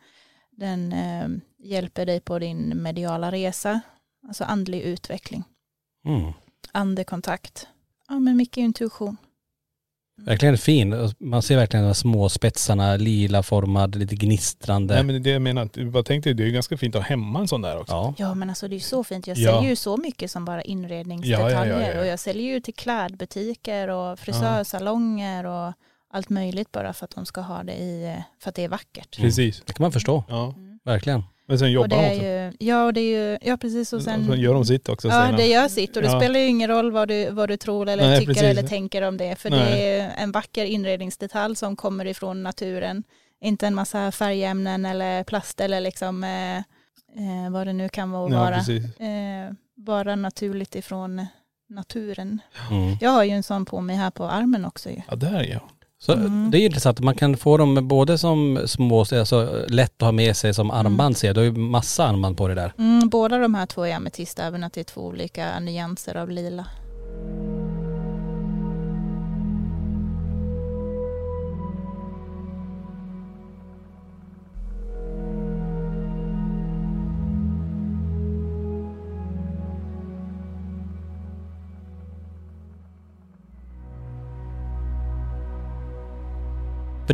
[0.50, 1.28] den eh,
[1.58, 3.80] hjälper dig på din mediala resa,
[4.28, 5.44] alltså andlig utveckling,
[6.04, 6.32] Mm.
[6.72, 7.68] andekontakt,
[8.08, 9.16] ja men mycket intuition.
[10.16, 11.10] Verkligen fin.
[11.18, 14.94] Man ser verkligen de här små spetsarna, lila formad, lite gnistrande.
[14.94, 17.40] Nej men det jag menar, jag tänkte det är ju ganska fint att ha hemma
[17.40, 17.92] en sån där också.
[17.94, 18.14] ja.
[18.18, 19.26] Ja men alltså det är ju så fint.
[19.26, 19.52] Jag Ja.
[19.54, 21.56] säljer ju så mycket som bara inredningsdetaljer.
[21.56, 22.00] Ja, ja, ja, ja.
[22.00, 25.72] Och jag säljer ju till klädbutiker och frisörsalonger och
[26.12, 29.16] allt möjligt bara för att de ska ha det i, för att det är vackert.
[29.16, 29.62] Precis.
[29.66, 30.54] Det kan man förstå, Ja.
[30.84, 31.22] verkligen.
[31.46, 32.24] Men sen Och jobbar det de också.
[32.24, 35.08] ju, ja och det är ju, ja precis och sen, sen gör de sitt också.
[35.08, 36.20] ja det gör sitt och det Ja.
[36.20, 38.42] spelar ju ingen roll vad du, vad du tror eller Nej, tycker precis.
[38.48, 39.36] eller tänker om det.
[39.36, 39.90] För det Nej.
[39.98, 43.02] är en vacker inredningsdetalj som kommer ifrån naturen.
[43.40, 48.32] Inte en massa färgämnen eller plast eller liksom eh, eh, vad det nu kan vara.
[48.32, 48.56] Ja vara.
[49.10, 51.26] eh, bara naturligt ifrån
[51.68, 52.40] naturen.
[52.70, 52.96] Mm.
[53.00, 55.00] Jag har ju en sån på mig här på armen också ju.
[55.10, 55.60] Ja, där ja.
[56.06, 56.50] Så Mm.
[56.50, 60.36] det är intressant, man kan få dem både som små, alltså lätt att ha med
[60.36, 61.36] sig som armband ser jag.
[61.36, 62.72] Du har ju massa armband på det där.
[62.78, 66.30] Mm, båda de här två är ametist, även att det är två olika nyanser av
[66.30, 66.66] lila.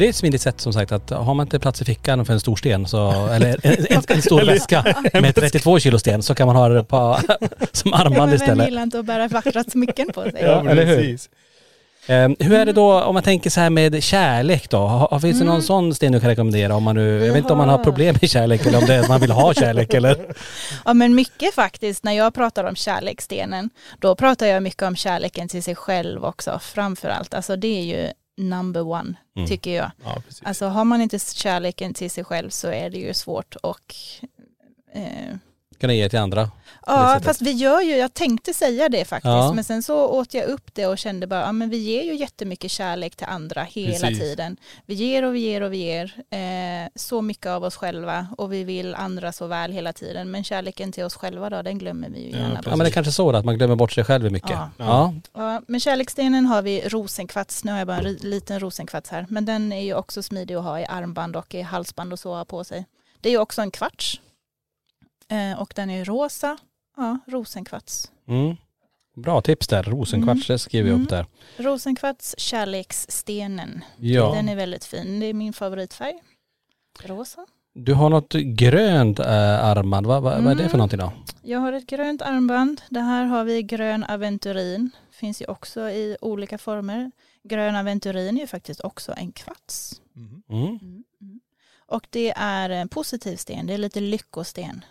[0.01, 2.25] För det är ett smidigt sätt som sagt att har man inte plats i fickan
[2.27, 6.23] för en stor sten så, eller en, en, en stor väska med 32 kilo sten
[6.23, 7.19] så kan man ha det på,
[7.73, 8.67] som armband men vem istället.
[8.67, 10.33] gillar inte att bära vackra smycken på sig?
[10.43, 10.97] Ja, eller hur?
[10.97, 11.29] precis.
[12.07, 14.79] Eh, hur är det då om man tänker så här med kärlek då?
[14.79, 15.63] Har, finns det någon Mm.
[15.67, 18.17] sån sten du kan rekommendera om man nu, jag vet inte om man har problem
[18.21, 20.27] med kärlek eller om det är att man vill ha kärlek eller?
[20.85, 25.49] Ja men mycket faktiskt, när jag pratar om kärleksstenen, då pratar jag mycket om kärleken
[25.49, 27.35] till sig själv också, framför allt.
[27.35, 28.09] Alltså det är ju
[28.49, 29.49] number one, Mm.
[29.49, 29.91] tycker jag.
[30.05, 30.23] Ja.
[30.43, 33.95] Alltså har man inte kärleken till sig själv så är det ju svårt och
[34.93, 35.37] eh,
[35.81, 36.51] Kan ge till andra?
[36.87, 39.53] Ja, fast vi gör ju, jag tänkte säga det faktiskt, Ja.
[39.53, 42.15] men sen så åt jag upp det och kände bara, ja men vi ger ju
[42.17, 44.19] jättemycket kärlek till andra hela Precis.
[44.21, 44.57] tiden.
[44.87, 48.53] Vi ger och vi ger och vi ger eh, så mycket av oss själva och
[48.53, 52.09] vi vill andra så väl hela tiden, men kärleken till oss själva då, den glömmer
[52.09, 52.67] vi ju Ja, gärna precis.
[52.67, 54.51] Ja men det är kanske så att man glömmer bort sig själv mycket.
[54.51, 54.71] Ja.
[54.77, 55.15] Ja.
[55.35, 59.45] Ja, med kärleksstenen har vi rosenkvarts, nu har jag bara en liten rosenkvarts här, men
[59.45, 62.65] den är ju också smidig att ha i armband och i halsband och så på
[62.65, 62.87] sig.
[63.21, 64.21] Det är ju också en kvarts
[65.59, 66.57] och den är rosa,
[66.97, 68.11] ja, rosenkvarts.
[68.29, 68.57] Mm.
[69.17, 71.27] Bra tips där, rosenkvarts, det skriver jag upp där.
[71.57, 73.85] Rosenkvarts kärleksstenen.
[73.99, 74.33] Ja.
[74.35, 75.21] Den är väldigt fin.
[75.21, 76.15] Det är min favoritfärg.
[77.05, 77.47] Rosa.
[77.75, 80.79] Du har något grönt äh, armband, vad, vad, vad är det för Mm.
[80.79, 81.13] någonting då?
[81.43, 82.83] Jag har ett grönt armband.
[82.89, 84.91] Det här har vi grön aventurin.
[85.13, 87.11] Finns ju också i olika former.
[87.43, 90.01] Grön aventurin är ju faktiskt också en kvarts.
[90.17, 90.43] Mm.
[90.51, 90.79] Mm.
[91.21, 91.41] Mm.
[91.87, 93.67] Och det är en positiv sten.
[93.67, 94.85] Det är lite lyckosten.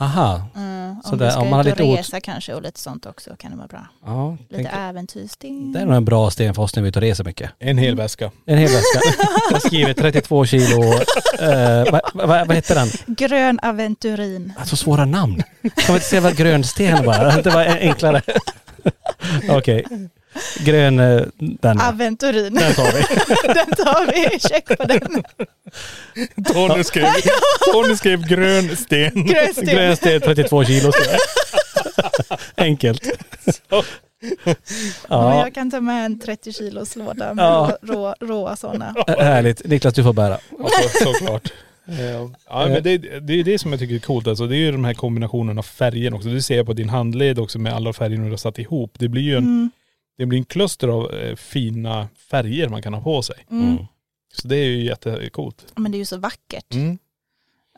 [0.00, 0.96] Aha, Mm.
[1.04, 2.80] Så Om där, du ska om man har ut och lite resa kanske och lite
[2.80, 3.86] sånt också kan det vara bra.
[4.06, 4.36] ja.
[4.50, 5.72] Lite äventyrssten.
[5.72, 7.50] Det är nog en bra sten för oss när vi är ute och reser mycket.
[7.58, 8.30] En hel väska.
[8.46, 9.00] En hel väska.
[9.50, 10.82] Jag skriver 32 kilo,
[11.40, 12.88] eh, vad, vad, vad heter den?
[13.16, 14.52] Grön aventurin.
[14.58, 15.42] Alltså svåra namn.
[15.62, 17.42] Kan vi inte säga vad grönsten bara?
[17.42, 18.22] Det var enklare.
[19.50, 19.84] Okej.
[20.64, 21.80] Grön, eh, den.
[21.80, 22.54] Aventurin.
[22.54, 23.00] Den tar vi.
[23.54, 24.38] den tar vi.
[24.40, 25.24] Check på den.
[26.52, 27.06] Tony skrev,
[27.72, 29.26] Tony skrev grön sten.
[29.26, 29.66] Grön sten.
[29.66, 30.92] Grön sten 32 kilo.
[32.56, 33.02] Enkelt.
[35.08, 37.78] Ja, jag kan ta med en 30 kilos låda med Ja.
[37.82, 38.94] rå, rå, råa sådana.
[39.06, 39.64] härligt.
[39.66, 40.38] Niklas du får bära.
[40.58, 40.68] Ja,
[41.02, 41.52] så, såklart.
[42.48, 44.46] Ja men det, det är det som jag tycker är coolt alltså.
[44.46, 46.28] Det är ju de här kombinationerna av färger också.
[46.28, 48.94] Du ser på din handled också med alla färger du har satt ihop.
[48.98, 49.70] Det blir ju en, Mm.
[50.16, 53.46] Det blir en kluster av eh, fina färger man kan ha på sig.
[53.50, 53.78] Mm.
[54.32, 55.66] Så det är ju jättecoolt.
[55.76, 56.74] Men det är ju så vackert.
[56.74, 56.98] Mm.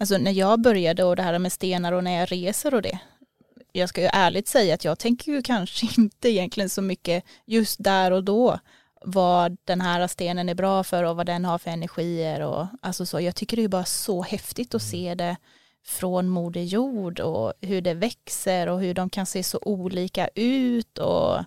[0.01, 2.99] Alltså när jag började och det här med stenar och när jag reser och det.
[3.73, 7.85] Jag ska ju ärligt säga att jag tänker ju kanske inte egentligen så mycket just
[7.85, 8.59] där och då
[9.05, 13.07] vad den här stenen är bra för och vad den har för energier och alltså
[13.07, 13.21] så.
[13.21, 15.37] Jag tycker det är bara så häftigt att se det
[15.85, 20.99] från Moder Jord och hur det växer och hur de kan se så olika ut
[20.99, 21.45] och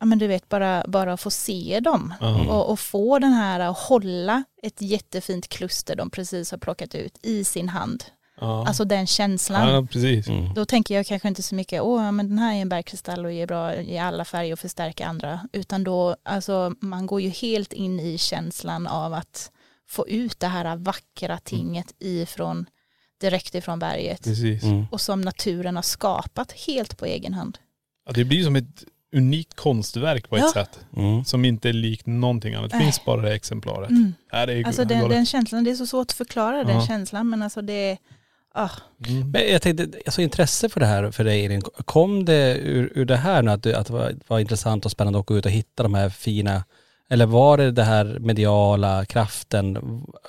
[0.00, 2.54] ja men du vet bara, bara få se dem Ja.
[2.54, 7.18] och, och få den här att hålla ett jättefint kluster de precis har plockat ut
[7.22, 8.04] i sin hand.
[8.40, 8.66] Ja.
[8.68, 9.68] Alltså den känslan.
[9.74, 10.28] ja, precis.
[10.28, 10.54] Mm.
[10.54, 13.32] Då tänker jag kanske inte så mycket, åh men den här är en bergkristall och
[13.32, 15.40] är bra i alla färger och förstärker andra.
[15.52, 19.50] Utan då, alltså man går ju helt in i känslan av att
[19.88, 22.66] få ut det här vackra tinget ifrån,
[23.20, 24.24] direkt ifrån berget.
[24.24, 24.62] Precis.
[24.62, 24.86] Mm.
[24.90, 27.58] Och som naturen har skapat helt på egen hand.
[28.06, 28.84] Ja, det blir som ett
[29.16, 30.52] unikt konstverk på ett Ja.
[30.52, 30.78] sätt.
[30.96, 31.24] Mm.
[31.24, 32.70] Som inte är likt någonting annat.
[32.70, 33.90] Det finns bara det exemplaret.
[33.90, 34.14] Mm.
[34.32, 36.86] Ja, det är Alltså den, den känslan, det är så svårt att förklara den Ja.
[36.86, 37.96] känslan men alltså det,
[38.54, 38.70] ah,
[39.06, 39.30] Mm.
[39.30, 43.04] Men jag tänkte, alltså intresse för det här för dig Elin, kom det ur, ur
[43.04, 45.44] det här nu att, du, att det var, var intressant och spännande att gå ut
[45.46, 46.64] och hitta de här fina,
[47.10, 49.76] eller var det det här mediala kraften,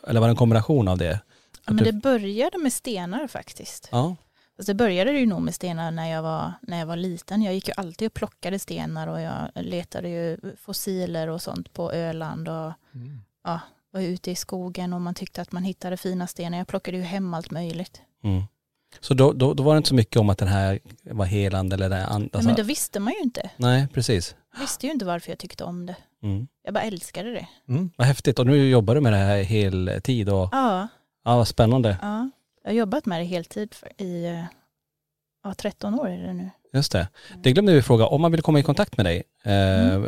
[0.07, 1.19] eller var det en kombination av det?
[1.65, 3.89] ja, men du- det började med stenar faktiskt.
[3.91, 4.15] Ja.
[4.59, 7.41] Alltså det började ju nog med stenar när jag, var, när jag var liten.
[7.41, 11.91] Jag gick ju alltid och plockade stenar och jag letade ju fossiler och sånt på
[11.91, 13.21] Öland och Mm.
[13.43, 13.59] ja,
[13.91, 16.57] var ute i skogen och man tyckte att man hittade fina stenar.
[16.57, 18.01] Jag plockade ju hem allt möjligt.
[18.23, 18.43] Mm.
[18.99, 21.75] Så då, då, då var det inte så mycket om att den här var helande
[21.75, 23.49] eller det an- Nej, alltså, men då visste man ju inte.
[23.57, 24.35] Nej, precis.
[24.53, 25.95] Jag visste ju inte varför jag tyckte om det.
[26.23, 26.47] Mm.
[26.63, 27.47] Jag bara älskade det.
[27.67, 27.89] Mm.
[27.97, 28.39] Vad häftigt.
[28.39, 30.87] Och nu jobbar du med det här heltid och Ja,
[31.25, 31.97] ja, vad spännande.
[32.01, 32.29] ja.
[32.67, 34.43] Jag har jobbat med det heltid för, i eh,
[35.43, 36.49] ja, 13 år är det nu.
[36.73, 37.07] Just det.
[37.43, 39.99] Det glömde vi fråga, om man vill komma i kontakt med dig, eh,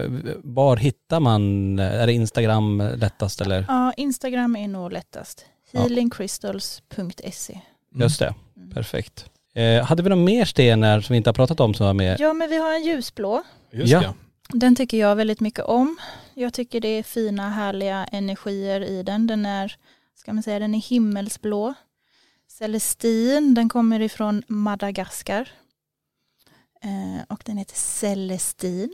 [0.44, 3.66] var hittar man, är det Instagram lättast eller?
[3.68, 5.46] Ja, Instagram är nog lättast.
[5.74, 7.60] Healingcrystals.se.
[7.96, 8.70] Just det, Mm.
[8.72, 9.26] perfekt.
[9.54, 12.20] Eh, hade vi några mer stenar som vi inte har pratat om som var med?
[12.20, 13.44] Ja, men vi har en ljusblå.
[13.72, 14.02] Just Ja.
[14.04, 14.14] ja.
[14.54, 15.98] Den tycker jag väldigt mycket om.
[16.34, 19.28] Jag tycker det är fina härliga energier i den.
[19.28, 19.76] Den är,
[20.16, 21.74] ska man säga, den är himmelsblå.
[22.60, 25.50] Celestin, den kommer ifrån Madagaskar.
[26.84, 28.94] Eh, och den heter Celestin.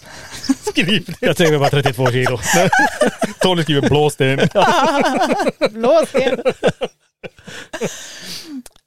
[0.70, 1.26] Skriv det.
[1.26, 2.38] Jag tänker bara 32 kilo.
[3.40, 4.38] Tony skriver blåsten.
[5.70, 6.42] Blåsten.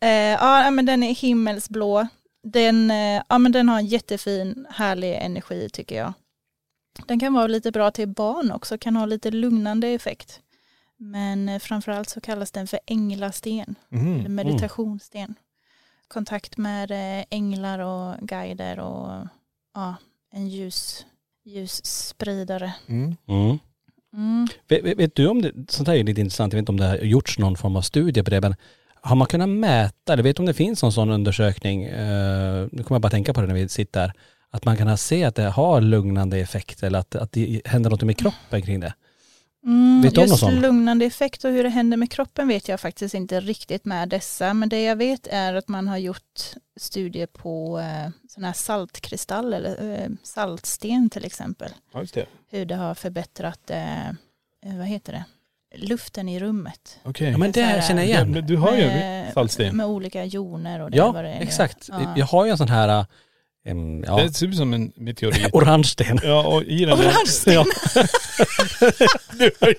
[0.01, 2.07] eh, ja, men den är himmelsblå.
[2.43, 6.13] Den, eh, ja, men den har en jättefin, härlig energi tycker jag.
[7.07, 10.39] Den kan vara lite bra till barn också, kan ha lite lugnande effekt.
[11.00, 14.20] Men eh, framförallt så kallas den för änglasten, Mm.
[14.20, 15.36] eller meditationssten.
[16.08, 19.28] Kontakt med eh, änglar och guider och
[19.76, 19.95] ja,
[20.34, 21.06] en ljus,
[21.45, 22.74] ljusspridare.
[22.88, 23.16] Mm.
[23.28, 23.60] Mm.
[24.14, 24.47] Mm.
[24.68, 26.86] Vet, vet, du om det, sånt här är lite intressant, jag vet inte om det
[26.88, 28.56] har gjorts någon form av studie på det, men
[29.02, 32.84] har man kunnat mäta, eller vet du om det finns någon sån undersökning, eh, nu
[32.84, 34.14] kommer jag bara tänka på det när vi sitter här,
[34.50, 38.02] att man kan se att det har lugnande effekt eller att, att det händer något
[38.02, 38.93] med kroppen kring det.
[39.66, 40.55] Mm, Vet du om just sån?
[40.62, 44.53] lugnande effekt och hur det händer med kroppen vet jag faktiskt inte riktigt med dessa.
[44.53, 46.41] Men det jag vet är att man har gjort
[46.80, 51.72] studier på eh, sådana här saltkristall eller eh, saltsten till exempel.
[51.93, 52.26] Ja, just det.
[52.51, 54.14] Hur det har förbättrat, eh, eh,
[54.78, 55.24] vad heter det,
[55.78, 56.99] luften i rummet.
[57.03, 57.32] Okej.
[57.32, 58.32] Ja men Så här, det känner jag Ja, igen.
[58.32, 59.78] men du har ju Med- saltsten.
[59.78, 61.41] Med olika joner och det Ja, vad det är.
[61.41, 61.89] exakt.
[61.91, 62.14] Ja.
[62.18, 63.05] Jag har ju en sån här,
[63.68, 65.49] em, ja, Det ser ut som en meteorit.
[65.53, 66.20] orange sten.
[66.24, 67.53] Ja, och i den Orange sten.
[67.53, 67.66] Ja.
[69.39, 69.76] Du har ju-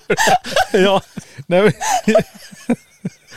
[0.83, 1.01] ja,
[1.47, 1.73] Nej, men,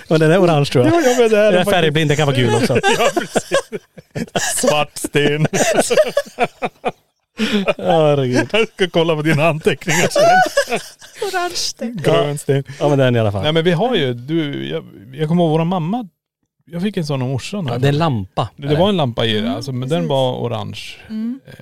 [0.08, 0.94] men den är orange tror jag.
[0.94, 2.80] ja, ja, men det Jag är är färgblind, det kan vara gul också.
[2.98, 4.60] Ja, precis.
[4.60, 5.46] Svart sten.
[7.78, 8.48] Herregud.
[8.52, 10.22] Jag ska kolla på dina anteckningar sen.
[11.28, 11.96] Orange sten.
[11.96, 12.64] Grön sten.
[12.80, 13.42] Ja men den i alla fall.
[13.42, 14.84] Nej men vi har ju, du, jag,
[15.14, 16.08] jag kommer ihåg våra mamma,
[16.66, 17.66] jag fick en sån av morsan.
[17.66, 18.48] Ja, det är en lampa.
[18.56, 20.80] det, det var en lampa i det, Mm, alltså, men den var orange.
[21.08, 21.40] Mm.
[21.46, 21.54] Eh,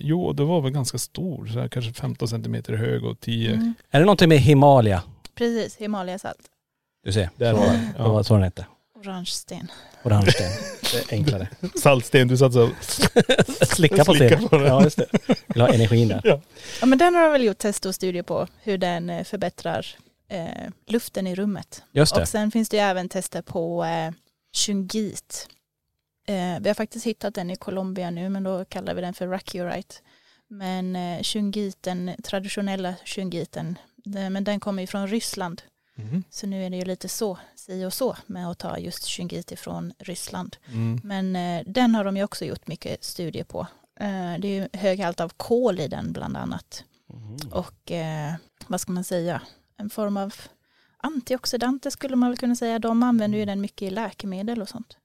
[0.00, 3.50] jo, det var väl ganska stor, så här, kanske 15 centimeter hög och 10.
[3.54, 3.74] Mm.
[3.90, 5.02] Är det någonting med Himalaya?
[5.34, 6.40] Precis, Himalayasalt.
[7.04, 7.30] Du ser.
[7.36, 7.92] Där så, var det.
[7.96, 8.24] det var Ja.
[8.24, 8.66] så den hette.
[9.04, 9.68] Orange sten.
[10.04, 10.50] Orange sten.
[10.92, 11.48] Det är enklare.
[11.82, 12.70] Saltsten, du satt så.
[13.66, 14.48] Slicka på Slicka stenen.
[14.48, 14.66] på den.
[14.66, 15.06] Ja just det.
[15.46, 16.20] Vill ha energin där.
[16.24, 16.40] Ja.
[16.80, 19.86] Ja men den har de väl gjort test och studier på hur den eh, förbättrar
[20.28, 20.46] eh,
[20.86, 21.82] luften i rummet.
[21.92, 22.20] Just det.
[22.22, 24.10] Och sen finns det ju även tester på eh,
[24.54, 25.48] shungit.
[26.26, 29.28] Eh, vi har faktiskt hittat den i Colombia nu men då kallar vi den för
[29.28, 29.94] rakiorite.
[30.48, 35.62] Men eh, shungit, den traditionella shungiten, det, men den kommer ju från Ryssland.
[35.94, 36.24] Mhm.
[36.30, 39.52] Så nu är det ju lite så, si och så med att ta just shungit
[39.52, 40.56] ifrån Ryssland.
[40.72, 41.00] Mm.
[41.04, 43.66] Men eh, den har de ju också gjort mycket studier på.
[44.00, 46.84] Eh, det är ju hög halt av kol i den bland annat.
[47.12, 47.36] Mm.
[47.52, 48.34] Och eh,
[48.66, 49.42] vad ska man säga,
[49.76, 50.34] en form av
[51.04, 52.78] antioxidanter skulle man väl kunna säga.
[52.78, 54.96] De använder ju den mycket i läkemedel och sånt.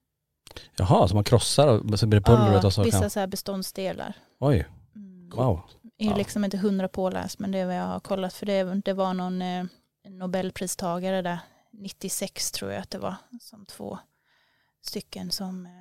[0.77, 3.09] Jaha, så man krossar och så blir det pulvret och så vissa kan...
[3.09, 4.13] så här beståndsdelar.
[4.39, 5.29] Oj, Mm.
[5.29, 5.61] wow.
[5.97, 6.17] är ju Ja.
[6.17, 9.13] liksom inte hundra påläst men det är vad jag har kollat för det, det var
[9.13, 9.65] någon eh,
[10.09, 11.39] nobelpristagare där
[11.71, 13.99] 96 tror jag att det var som två
[14.81, 15.71] stycken som eh,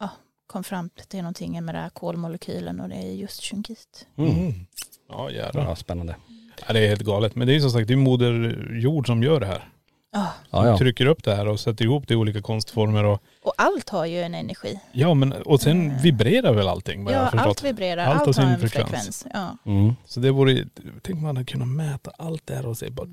[0.00, 0.10] ja,
[0.46, 4.06] kom fram till någonting med den här kolmolekylen och det är just shungit.
[4.16, 4.30] Mm.
[4.38, 4.66] Mm.
[5.08, 5.62] Ja jävlar.
[5.64, 6.16] Ja, spännande.
[6.66, 7.34] Ja, det är helt galet.
[7.34, 9.68] Men det är ju som sagt, det är moder jord som gör det här.
[10.12, 10.78] Ja, Ja, ja.
[10.78, 14.06] Trycker upp det här och sätter ihop det i olika konstformer och och allt har
[14.06, 14.80] ju en energi.
[14.92, 16.02] ja men och sen Mm.
[16.02, 18.88] vibrerar väl allting Ja, allt vibrerar, Allt allt, har sin har en frekvens.
[18.90, 19.26] frekvens.
[19.32, 19.56] Ja.
[19.72, 19.94] Mm.
[20.06, 20.64] Så det vore,
[21.02, 23.06] tänk man hade kunnat mäta allt det här och se bara,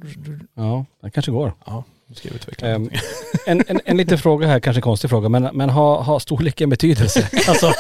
[0.56, 1.54] Ja, det kanske går.
[1.66, 3.00] ja, någonting.
[3.48, 6.70] En, en, en liten fråga här, kanske en konstig fråga, men, men har, har storleken
[6.70, 7.30] betydelse?
[7.48, 7.74] Alltså,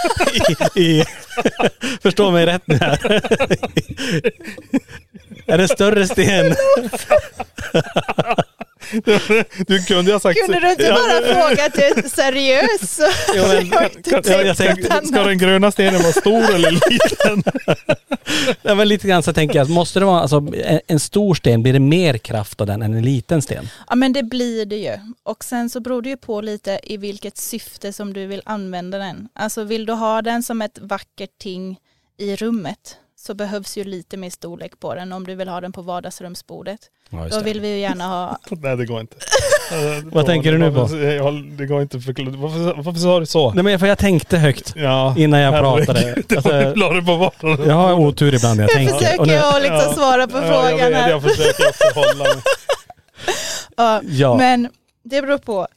[0.75, 1.03] i, i,
[2.01, 2.99] förstå mig rätt nu här.
[5.45, 6.55] Är det större sten?
[9.67, 12.99] Du kunde ju ha sagt Kunde du inte bara fråga att du är seriös?
[13.35, 17.43] Jo, men- jag Ja, tänkt jag tänkte- Ska den gröna stenen vara stor eller liten?
[18.61, 21.63] Ja, men lite grann så tänker jag, måste det vara, alltså en, en stor sten,
[21.63, 23.69] blir det mer kraft av den än en liten sten?
[23.89, 24.97] Ja men det blir det ju.
[25.23, 28.97] Och sen så beror det ju på lite i vilket syfte som du vill använda
[28.97, 29.27] den.
[29.33, 31.77] Alltså vill du ha den som ett vackert ting
[32.17, 35.71] i rummet så behövs ju lite mer storlek på den om du vill ha den
[35.71, 36.79] på vardagsrumsbordet.
[37.09, 39.15] Ja, Då vill vi ju gärna ha, Nej det går inte.
[40.03, 40.85] Vad tänker du nu på?
[41.57, 42.35] Det går inte förklara.
[42.37, 43.53] Varför, varför sa du så?
[43.53, 45.15] Nej men för jag tänkte högt Ja.
[45.17, 46.15] innan jag pratade.
[46.35, 47.67] Alltså, Du la på vardagen.
[47.69, 48.93] jag har otur ibland när jag jag tänker.
[48.95, 49.93] Och försöker nu, jag liksom Ja.
[49.93, 51.09] svara på Ja, frågan jag, vet, här.
[51.09, 52.43] jag försöker också hålla mig.
[53.77, 54.69] Ja, ja, Men
[55.03, 55.67] det beror på.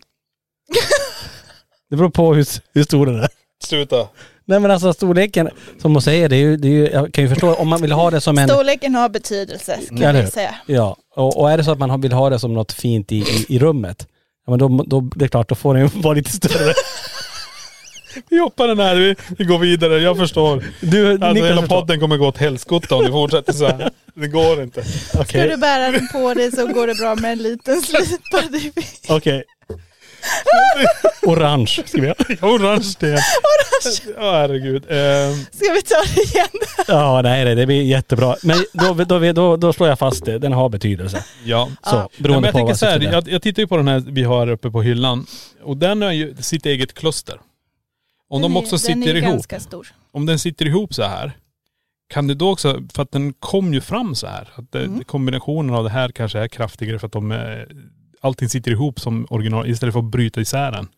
[1.91, 3.29] det beror på hur, hur stor den är.
[3.65, 4.09] Sluta.
[4.49, 5.51] Nej men alltså storleken,
[5.83, 7.83] som hon säger, det är ju, det är ju, jag kan ju förstå om man
[7.83, 8.49] vill ha det som en...
[8.49, 10.15] Storleken har betydelse, ska hur?
[10.21, 10.55] jag säga.
[10.67, 13.17] Ja, och, och är det så att man vill ha det som något fint i,
[13.17, 14.07] i, i rummet,
[14.47, 16.73] ja men då, då, det är klart, då får den ju vara lite större.
[18.31, 19.99] Vi hoppar den här, vi, vi går vidare.
[19.99, 20.65] Jag förstår.
[20.81, 21.81] Du, Alltså Niklas hela förstår.
[21.81, 23.91] podden kommer gå åt helskotta om det fortsätter så här.
[24.15, 24.85] Det går inte.
[24.85, 28.55] Ska Okej, du bära den på dig så går det bra med en liten slipad
[28.55, 28.73] i
[29.09, 29.45] okej.
[31.22, 32.45] Orange skriver jag.
[32.51, 33.18] Orange sten.
[34.16, 34.85] Ja herregud.
[34.91, 36.49] Eh, Ska vi ta det igen?
[36.89, 38.37] Ja, nej, nej, det blir jättebra.
[38.43, 41.24] Men då, då, då, då slår jag fast det, den har betydelse.
[41.45, 41.68] ja.
[41.83, 43.12] Så, Nej, beroende men jag på vad så här, är.
[43.12, 45.27] jag, jag tittar ju på den här vi har uppe på hyllan.
[45.62, 47.41] Och den har ju sitt eget kluster.
[48.29, 49.33] Om Den de är- också Den är sitter ju ihop.
[49.33, 49.89] ganska stor.
[50.12, 51.33] Om den sitter ihop så här.
[52.09, 54.49] Kan du då också, för att den kom ju fram så här.
[54.55, 55.05] Att det, Mm.
[55.05, 57.39] kombinationen av det här kanske är kraftigare för att de, eh,
[58.27, 60.89] allting sitter ihop som original istället för att bryta isär den.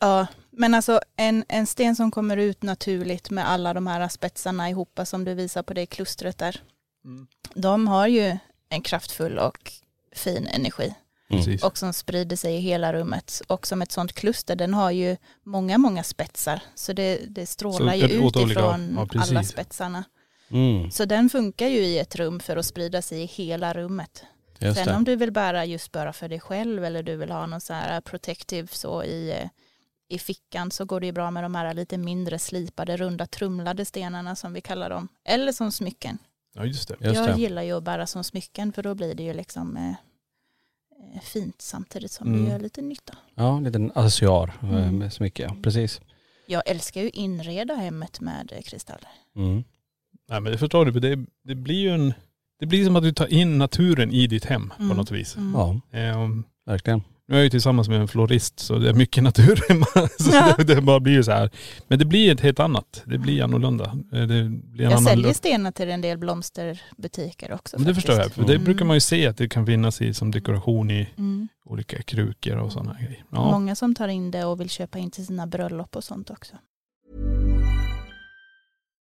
[0.00, 4.70] Ja, men alltså en, en sten som kommer ut naturligt med alla de här spetsarna
[4.70, 6.60] ihop som du visar på det klustret där.
[7.04, 7.26] Mm.
[7.54, 9.72] De har ju en kraftfull och
[10.14, 10.94] fin energi
[11.28, 11.58] Mm.
[11.62, 13.42] Och som sprider sig i hela rummet.
[13.46, 16.62] Och som ett sånt kluster, den har ju många, många spetsar.
[16.74, 20.04] Så det, det strålar Så ju utifrån ja, alla spetsarna.
[20.50, 24.24] Mm, Så den funkar ju i ett rum för att sprida sig i hela rummet.
[24.60, 24.94] Just Sen det.
[24.96, 27.72] om du vill bära just bara för dig själv eller du vill ha någon så
[27.72, 29.48] här protective så i, eh,
[30.08, 33.84] i fickan så går det ju bra med de här lite mindre slipade runda trumlade
[33.84, 35.08] stenarna som vi kallar dem.
[35.24, 36.18] Eller som smycken.
[36.54, 36.96] Ja just det.
[37.00, 37.40] Just jag det.
[37.40, 39.90] gillar ju att bära som smycken för då blir det ju liksom eh,
[41.14, 42.44] eh, fint samtidigt som Mm.
[42.44, 43.16] det gör lite nytta.
[43.34, 44.98] Ja, en liten accessoar eh, Mm.
[44.98, 45.56] med ja.
[45.62, 46.00] Precis.
[46.46, 49.08] Jag älskar ju inreda hemmet med kristaller.
[49.36, 49.64] Mm.
[50.28, 52.14] Nej men det förstår du, för det, det blir ju en,
[52.60, 54.96] det blir som att du tar in naturen i ditt hem på Mm.
[54.96, 55.36] något vis.
[55.36, 55.52] Mm.
[55.54, 56.28] Ja, Eh,
[56.66, 57.02] verkligen.
[57.28, 59.86] nu är jag ju tillsammans med en florist så det är mycket natur hemma.
[60.18, 60.54] Så Ja.
[60.58, 61.50] det, det bara blir ju så här.
[61.88, 63.02] Men det blir ett helt annat.
[63.06, 63.84] Det blir annorlunda.
[63.84, 67.76] Eh, Det blir en Jag annan säljer stenar till en del blomsterbutiker också.
[67.78, 68.06] Men det faktiskt.
[68.06, 68.32] förstår jag.
[68.32, 68.64] För det Mm.
[68.64, 71.48] brukar man ju se att det kan finnas i som dekoration i Mm.
[71.64, 73.24] olika krukor och sådana grejer.
[73.32, 73.50] Ja.
[73.50, 76.56] Många som tar in det och vill köpa in till sina bröllop och sånt också.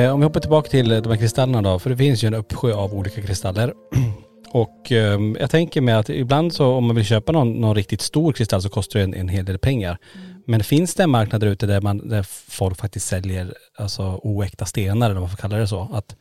[0.00, 2.34] Eh, om vi hoppar tillbaka till de här kristallerna då, för det finns ju en
[2.34, 3.74] uppsjö av olika kristaller.
[4.52, 8.00] Och ehm, jag tänker mig att ibland så om man vill köpa någon, någon riktigt
[8.00, 9.98] stor kristall så kostar det en, en hel del pengar.
[10.46, 14.64] Men finns det en marknad där ute där, man, där folk faktiskt säljer alltså oäkta
[14.64, 15.88] stenar eller vad man får kalla det så?
[15.92, 16.16] Att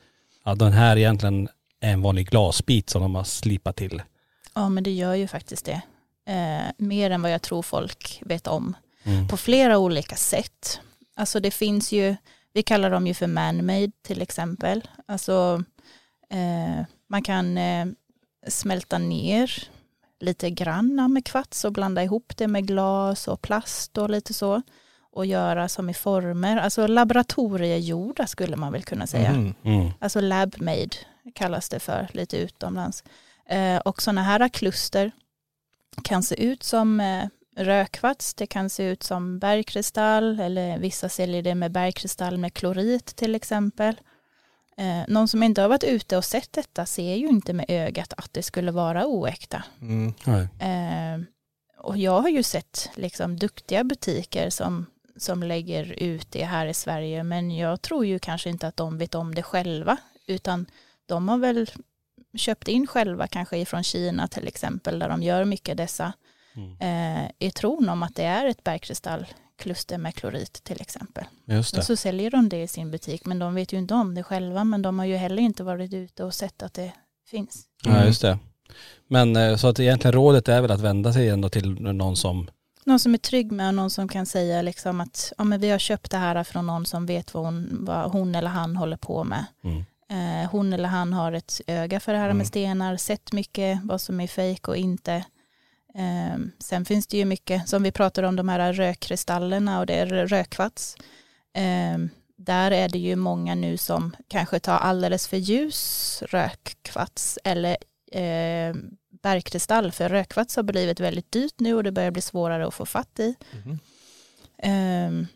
[0.46, 1.50] ja, den här egentligen
[1.82, 4.02] är en vanlig glasbit som de har slipat till.
[4.56, 5.82] Ja men det gör ju faktiskt det.
[6.34, 8.76] Eh, mer än vad jag tror folk vet om.
[9.04, 9.28] Mm.
[9.28, 10.80] På flera olika sätt.
[11.16, 12.16] Alltså det finns ju,
[12.60, 14.88] vi kallar dem ju för man-made till exempel.
[15.06, 15.64] Alltså
[16.30, 17.86] eh, man kan eh,
[18.48, 19.70] smälta ner
[20.20, 24.62] lite granna med kvarts och blanda ihop det med glas och plast och lite så.
[25.12, 29.32] Och göra som i former, alltså laboratoriegjorda skulle man väl kunna säga.
[29.32, 29.54] Mhm.
[29.64, 29.92] Mm.
[30.00, 30.96] Alltså lab made
[31.36, 33.04] kallas det för lite utomlands.
[33.50, 35.12] Eh, och sådana här kluster
[36.04, 37.26] kan se ut som eh,
[37.60, 43.06] rökvarts, det kan se ut som bergkristall eller vissa säljer det med bergkristall med klorit
[43.06, 43.96] till exempel.
[44.78, 48.14] Eh, någon som inte har varit ute och sett detta ser ju inte med ögat
[48.18, 49.64] att det skulle vara oäkta.
[49.82, 50.14] Mm.
[50.60, 51.28] Eh,
[51.78, 54.86] och jag har ju sett liksom duktiga butiker som,
[55.18, 58.98] som lägger ut det här i Sverige men jag tror ju kanske inte att de
[58.98, 59.98] vet om det själva
[60.28, 60.66] utan
[61.06, 61.70] de har väl
[62.34, 66.14] köpt in själva kanske ifrån Kina till exempel där de gör mycket dessa
[66.56, 66.76] Mm.
[67.26, 71.24] eh, i tron om att det är ett bergkristallkluster med klorit till exempel.
[71.46, 71.86] Just Och det.
[71.86, 74.64] så säljer de det i sin butik men de vet ju inte om det själva
[74.64, 76.92] men de har ju heller inte varit ute och sett att det
[77.28, 77.66] finns.
[77.86, 78.40] Ja, just det.
[79.08, 82.50] Men eh, så att egentligen rådet är väl att vända sig ändå till någon som,
[82.86, 85.70] Någon som är trygg med och någon som kan säga liksom att ja, men vi
[85.70, 88.98] har köpt det här från någon som vet vad hon, vad hon eller han håller
[88.98, 89.46] på med.
[89.64, 89.84] mm.
[90.12, 92.38] Eh, hon eller han har ett öga för det här Mm.
[92.38, 95.24] med stenar, sett mycket vad som är fejk och inte.
[95.96, 99.94] Eh, sen finns det ju mycket, som vi pratade om de här rökkristallerna och det
[99.94, 100.96] är rökkvats.
[101.54, 101.98] Eh,
[102.38, 107.78] där är det ju många nu som kanske tar alldeles för ljus rökkvats eller
[108.12, 108.76] eh,
[109.24, 112.86] bergkristall för rökkvats har blivit väldigt dyrt nu och det börjar bli svårare att få
[112.86, 113.36] fatt i.
[114.58, 115.28] Ehm,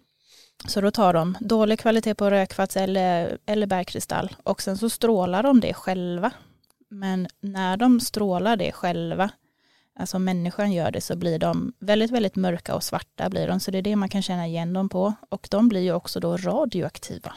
[0.67, 5.43] så då tar de dålig kvalitet på rökkvarts eller, eller bergkristall och sen så strålar
[5.43, 6.31] de det själva.
[6.89, 9.29] Men när de strålar det själva,
[9.99, 13.59] alltså människan gör det, så blir de väldigt, väldigt mörka och svarta blir de.
[13.59, 15.13] Så det är det man kan känna igen dem på.
[15.29, 17.33] Och de blir ju också då radioaktiva.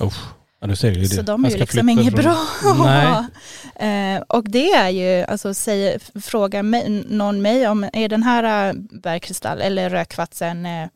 [0.00, 0.24] Usch.
[0.60, 1.22] Ja, du ser ju Så det.
[1.22, 2.36] de är ju liksom inget från- bra.
[2.84, 3.24] Nej.
[4.16, 8.68] Eh, och det är ju, alltså säger, frågar mig, någon mig om, är den här
[8.68, 10.88] eh, bergkristall eller rökkvatsen eh,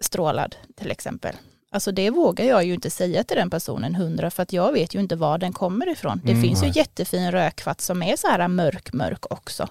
[0.00, 1.34] strålad till exempel?
[1.72, 4.94] Alltså det vågar jag ju inte säga till den personen hundra för att jag vet
[4.94, 6.20] ju inte var den kommer ifrån.
[6.24, 6.70] Det Mm, finns nej.
[6.70, 9.68] ju jättefin rökkvats som är så här mörk, mörk också.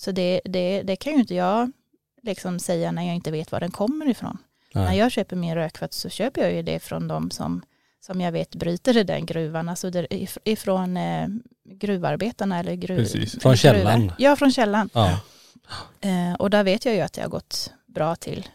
[0.00, 1.70] Så det, det, det kan ju inte jag
[2.22, 4.38] liksom säga när jag inte vet var den kommer ifrån.
[4.74, 4.98] När Nej.
[4.98, 7.62] jag köper min rökkvats så köper jag ju det från de som,
[8.00, 11.28] som jag vet bryter i den gruvan, alltså där, if- ifrån eh,
[11.64, 13.42] gruvarbetarna eller gruv, Precis.
[13.42, 14.12] Från källan.
[14.18, 14.90] Ja, från källan.
[14.92, 15.20] Ja.
[16.00, 18.38] Eh, och där vet jag ju att det har gått bra till.
[18.38, 18.46] Eh,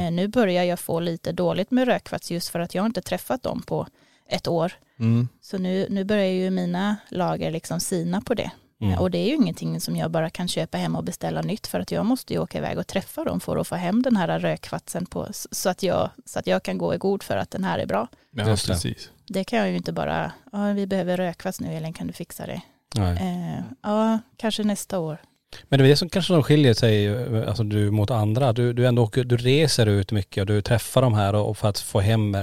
[0.00, 0.16] Mm.
[0.16, 3.62] Nu börjar jag få lite dåligt med rökkvats just för att jag inte träffat dem
[3.62, 3.86] på
[4.28, 4.72] ett år.
[4.98, 5.28] Mm.
[5.40, 8.50] Så nu, nu börjar ju mina lager liksom sina på det.
[8.82, 8.98] Mm.
[8.98, 11.80] Och det är ju ingenting som jag bara kan köpa hem och beställa nytt för
[11.80, 14.38] att jag måste ju åka iväg och träffa dem för att få hem den här
[14.38, 17.64] rökkvatsen på, så, att jag, så att jag kan gå i god för att den
[17.64, 18.08] här är bra.
[18.30, 19.10] Ja, precis.
[19.26, 22.46] Det kan jag ju inte bara, ja vi behöver rökkvats nu Elin, kan du fixa
[22.46, 22.60] det?
[22.94, 23.16] Nej.
[23.16, 25.18] Eh, ja, kanske nästa år.
[25.68, 28.52] Men det är det som kanske som skiljer sig eh, alltså du, mot andra.
[28.52, 31.58] Du, du, ändå, åker- du reser ut mycket och du träffar de här och, och
[31.58, 32.36] för att få hem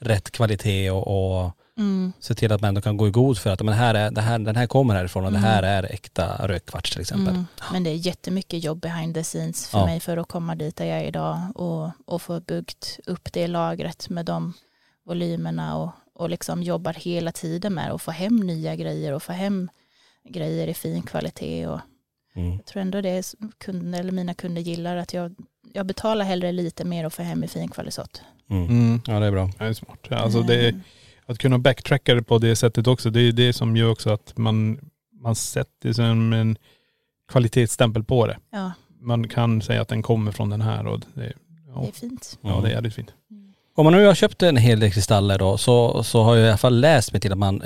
[0.00, 1.06] rätt kvalitet och,
[1.44, 2.12] och Mm.
[2.20, 4.20] se till att man ändå kan gå i god för att men här är, det
[4.20, 7.34] här, den här kommer härifrån och det här är äkta rökkvarts till exempel.
[7.34, 7.44] Mm.
[7.72, 9.86] Men det är jättemycket jobb behind the scenes för Ja.
[9.86, 13.46] mig för att komma dit där jag är idag och, och få byggt upp det
[13.46, 14.52] lagret med de
[15.06, 19.32] volymerna och, och liksom jobbar hela tiden med att få hem nya grejer och få
[19.32, 19.68] hem
[20.28, 21.80] grejer i fin kvalitet och
[22.36, 22.52] Mm.
[22.52, 23.24] jag tror ändå det är
[23.58, 25.34] kunder, eller mina kunder gillar att jag,
[25.72, 28.02] jag betalar hellre lite mer och får hem i fin kvalitet.
[28.50, 28.64] Mm.
[28.64, 29.00] Mm.
[29.06, 29.50] Ja det är bra.
[29.58, 29.98] Ja, det är smart.
[30.10, 30.82] Alltså det är, Mm.
[31.26, 34.38] Att kunna backtracka det på det sättet också, det är det som gör också att
[34.38, 34.78] man,
[35.22, 36.56] man sätter som en
[37.28, 38.38] kvalitetsstämpel på det.
[38.50, 41.32] Ja, Man kan säga att den kommer från den här och det, det
[41.74, 42.38] ja, är fint.
[42.40, 43.12] ja, det är jävligt fint.
[43.76, 46.48] Om man nu har köpt en hel del kristaller då så, så har jag i
[46.48, 47.62] alla fall läst mig till att man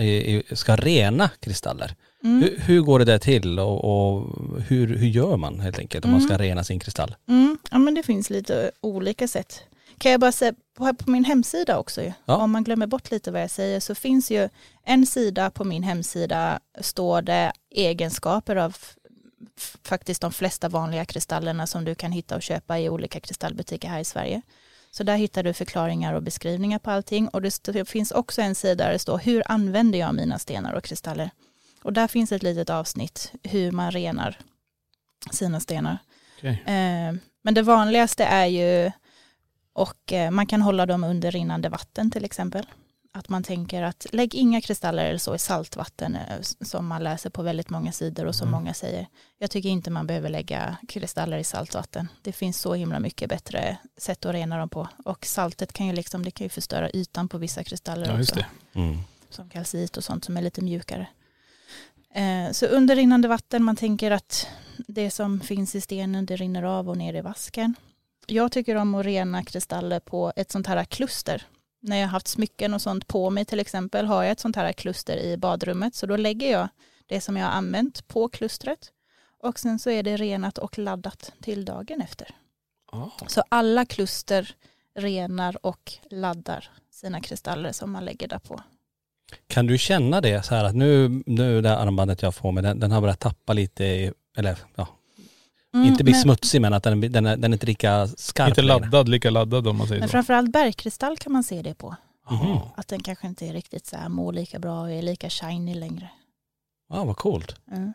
[0.52, 1.94] ska rena kristaller.
[2.24, 2.42] Mm.
[2.42, 4.26] Hur, hur går det där till och, och
[4.68, 7.14] hur, hur gör man helt enkelt om man ska rena sin kristall?
[7.28, 9.62] Mm, ja men det finns lite olika sätt.
[9.99, 12.36] Kan jag bara säga, på, min hemsida också Ja.
[12.36, 14.49] om man glömmer bort lite vad jag säger, så finns ju
[14.84, 18.76] en sida på min hemsida, står det egenskaper av
[19.84, 24.01] faktiskt de flesta vanliga kristallerna som du kan hitta och köpa i olika kristallbutiker här
[24.01, 24.42] i Sverige.
[24.90, 28.84] Så där hittar du förklaringar och beskrivningar på allting och det finns också en sida
[28.84, 31.30] där det står hur använder jag mina stenar och kristaller.
[31.82, 34.38] Och där finns ett litet avsnitt hur man renar
[35.30, 35.99] sina stenar.
[36.38, 36.62] Okej.
[36.66, 38.92] Eh, Men det vanligaste är ju,
[39.79, 42.66] och eh, man kan hålla dem under rinnande vatten till exempel.
[43.12, 47.31] Att man tänker att lägg inga kristaller eller så i saltvatten eh, som man läser
[47.31, 48.61] på väldigt många sidor och som Mm.
[48.61, 49.07] många säger.
[49.39, 52.09] Jag tycker inte man behöver lägga kristaller i saltvatten.
[52.22, 54.89] Det finns så himla mycket bättre sätt att rena dem på.
[55.05, 58.41] Och saltet kan ju liksom, det kan ju förstöra ytan på vissa kristaller Ja också.
[58.74, 58.99] Mm.
[59.31, 61.07] som kalcit och sånt som är lite mjukare.
[62.14, 66.62] Eh, Så under rinnande vatten, man tänker att det som finns i stenen det rinner
[66.62, 67.74] av och ner i vasken.
[68.31, 71.43] Jag tycker om att rena kristaller på ett sånt här kluster.
[71.81, 74.57] När jag har haft smycken och sånt på mig till exempel har jag ett sånt
[74.57, 75.95] här kluster i badrummet.
[75.95, 76.68] Så då lägger jag
[77.07, 78.93] det som jag har använt på klustret.
[79.43, 82.35] Och sen så är det renat och laddat till dagen efter.
[83.26, 84.55] Så alla kluster
[84.95, 88.61] renar och laddar sina kristaller som man lägger där på.
[89.47, 92.81] Kan du känna det så här att nu, nu det armbandet jag får med den,
[92.81, 94.89] den har börjat tappa lite, i, eller ja,
[95.74, 98.48] Mm, inte bli men- smutsig men att den, den, är, den är inte lika skarp
[98.48, 98.80] Inte längre.
[98.80, 100.12] laddad, lika laddad om man säger Men så.
[100.12, 101.96] framförallt bergkristall kan man se det på.
[102.30, 102.58] Mhm.
[102.76, 105.74] Att den kanske inte är riktigt så här mår lika bra och är lika shiny
[105.74, 106.10] längre.
[106.88, 107.54] Ja vad coolt.
[107.70, 107.92] Mm.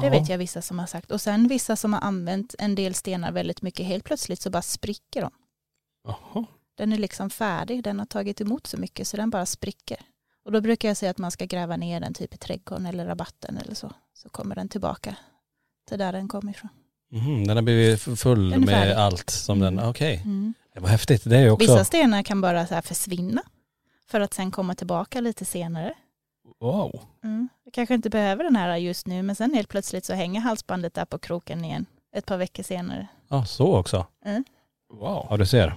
[0.00, 1.10] Det vet jag vissa som har sagt.
[1.10, 3.86] Och sen vissa som har använt en del stenar väldigt mycket.
[3.86, 5.30] Helt plötsligt så bara spricker de.
[6.04, 6.44] Jaha.
[6.74, 7.84] Den är liksom färdig.
[7.84, 9.98] Den har tagit emot så mycket så den bara spricker.
[10.44, 13.06] Och då brukar jag säga att man ska gräva ner den typ i trädgården eller
[13.06, 13.92] rabatten eller så.
[14.14, 15.16] Så kommer den tillbaka
[15.88, 16.70] till där den kom ifrån.
[17.12, 18.92] Mhm, den har blivit full Den med färdig.
[18.94, 19.88] allt som den, Mm.
[19.90, 20.20] okej.
[20.24, 20.54] Mm.
[20.74, 21.22] Det var häftigt.
[21.24, 23.42] Det är ju också, Vissa stenar kan bara så här försvinna.
[24.10, 25.94] För att sen komma tillbaka lite senare.
[26.60, 27.00] Wow.
[27.24, 27.48] Mm.
[27.64, 30.94] Jag kanske inte behöver den här just nu men sen helt plötsligt så hänger halsbandet
[30.94, 31.86] där på kroken igen.
[32.16, 33.06] Ett par veckor senare.
[33.28, 34.06] ja så också.
[35.00, 35.26] Wow.
[35.30, 35.74] Ja du ser.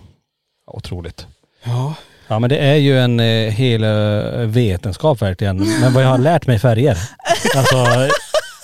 [0.68, 1.28] Otroligt.
[1.64, 1.96] Ja.
[2.28, 5.58] Ja men det är ju en eh, hel eh, vetenskap verkligen.
[5.82, 6.98] Men vad jag har lärt mig färger.
[7.58, 7.76] Alltså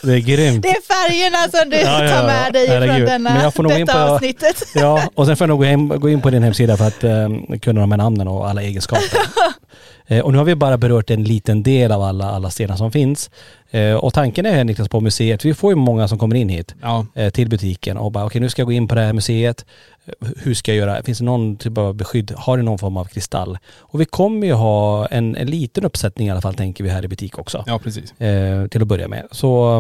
[0.03, 0.63] det är grymt.
[0.63, 3.63] Det är färgerna som du Ja, ja, tar med dig från Men denna, jag får
[3.63, 4.63] nog gå in detta på- avsnittet.
[4.75, 7.03] Ja, och sen får jag nog gå in, gå in på din hemsida för att
[7.03, 7.29] eh,
[7.61, 9.19] kunna de här namnen och alla egenskaper.
[10.07, 12.91] eh, och nu har vi bara berört en liten del av alla, alla stenar som
[12.91, 13.29] finns.
[13.71, 16.75] Eh, och tanken är Niklas på museet, vi får ju många som kommer in hit
[16.81, 17.05] Ja.
[17.15, 19.65] eh, till butiken och bara okej nu ska jag gå in på det här museet.
[20.05, 21.03] Eh, Hur ska jag göra?
[21.03, 22.31] Finns det någon typ av beskydd?
[22.37, 23.57] Har du någon form av kristall?
[23.79, 27.05] Och vi kommer ju ha en, en liten uppsättning i alla fall tänker vi här
[27.05, 27.63] i butik också.
[27.67, 28.21] ja, precis.
[28.21, 29.27] Eh, till att börja med.
[29.31, 29.77] Så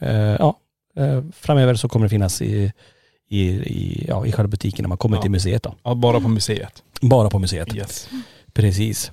[0.00, 0.54] eh, ja,
[1.32, 2.72] framöver så kommer det finnas i,
[3.28, 5.22] i, i, ja, i själva butiken när man kommer Ja.
[5.22, 5.74] till museet då.
[5.82, 6.82] Ja, bara på museet.
[7.00, 7.74] Bara på museet.
[7.76, 8.08] Yes.
[8.52, 9.12] Precis.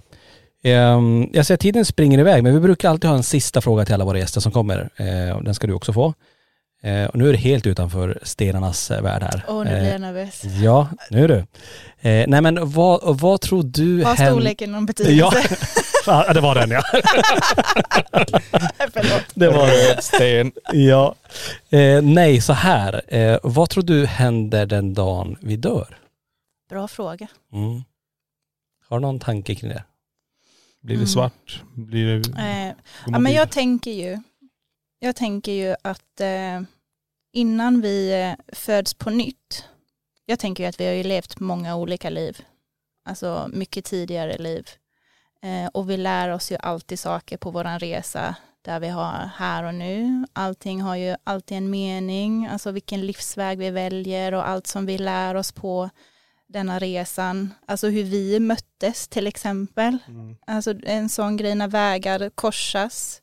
[0.64, 3.86] Ehm, jag ser att tiden springer iväg men vi brukar alltid ha en sista fråga
[3.86, 4.90] till alla våra gäster som kommer.
[5.36, 6.14] Och den ska du också få.
[6.84, 9.46] Eh, och nu är det helt utanför stenarnas värld här.
[9.48, 10.44] Åh, nu blir jag nervös.
[10.44, 11.46] Ja, nu är du.
[12.28, 15.58] Nej men vad, vad tror du Har storleken någon Ja, betydelse?
[16.06, 16.82] Ja, det var den ja.
[18.94, 19.24] Förlåt.
[19.34, 20.02] Det var.
[20.02, 20.52] Sten.
[20.72, 21.16] Ja.
[21.70, 23.16] Eh, nej, så här.
[23.16, 25.98] Eh, vad tror du händer den dagen vi dör?
[26.70, 27.28] Bra fråga.
[27.54, 27.84] Mm.
[28.90, 29.84] Har du någon tanke kring det?
[30.84, 31.08] Blir det Mm.
[31.08, 31.64] svart?
[31.76, 32.42] Blir det...
[32.42, 32.74] Eh,
[33.08, 34.20] ja, men jag tänker ju,
[35.00, 36.62] jag tänker ju att eh,
[37.34, 39.66] innan vi eh, föds på nytt,
[40.26, 42.42] jag tänker ju att vi har ju levt många olika liv,
[43.06, 44.70] alltså mycket tidigare liv.
[45.42, 49.64] Eh, och vi lär oss ju alltid saker på våran resa där vi har här
[49.64, 50.26] och nu.
[50.34, 54.98] Allting har ju alltid en mening, alltså vilken livsväg vi väljer och allt som vi
[54.98, 55.90] lär oss på
[56.54, 57.54] denna resan.
[57.66, 59.98] Alltså hur vi möttes till exempel.
[60.08, 60.36] Mm.
[60.48, 63.22] Alltså en sån grej när vägar korsas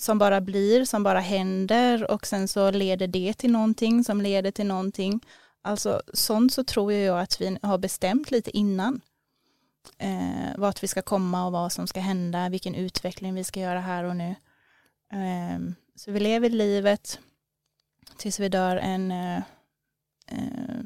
[0.00, 4.50] som bara blir, som bara händer och sen så leder det till någonting som leder
[4.50, 5.20] till någonting.
[5.62, 9.00] Alltså sånt så tror jag att vi har bestämt lite innan.
[9.98, 13.80] Eh, vart vi ska komma och vad som ska hända, vilken utveckling vi ska göra
[13.80, 14.34] här och nu.
[15.12, 15.58] Eh,
[15.96, 17.18] så vi lever livet
[18.16, 19.36] tills vi dör en eh,
[20.26, 20.80] eh,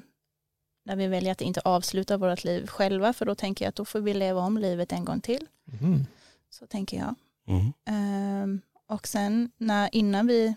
[0.84, 3.84] där vi väljer att inte avsluta vårt liv själva för då tänker jag att då
[3.84, 5.46] får vi leva om livet en gång till.
[5.80, 6.06] Mm.
[6.50, 7.14] Så tänker jag.
[7.46, 7.72] Mm.
[7.84, 10.54] Ehm, och sen när, innan vi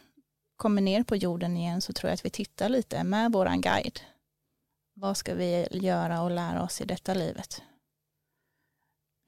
[0.55, 3.99] kommer ner på jorden igen så tror jag att vi tittar lite med våran guide.
[4.93, 7.61] Vad ska vi göra och lära oss i detta livet?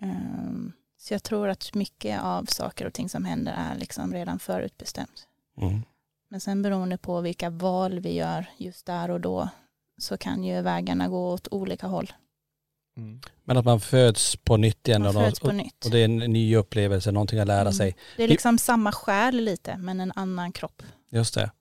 [0.01, 4.39] Ehm, så jag tror att mycket av saker och ting som händer är liksom redan
[4.39, 5.27] förutbestämt.
[5.57, 5.81] Mm.
[6.29, 9.49] Men sen beroende på vilka val vi gör just där och då
[9.99, 12.11] så kan ju vägarna gå åt olika håll.
[12.97, 13.21] Mm.
[13.43, 15.85] Men att man föds på nytt igen Man och, föds och, nytt.
[15.85, 17.73] och det är en ny upplevelse, någonting att lära Mm.
[17.73, 17.95] sig.
[18.17, 20.83] Det är liksom samma själ lite men en annan kropp.
[21.11, 21.51] Just det.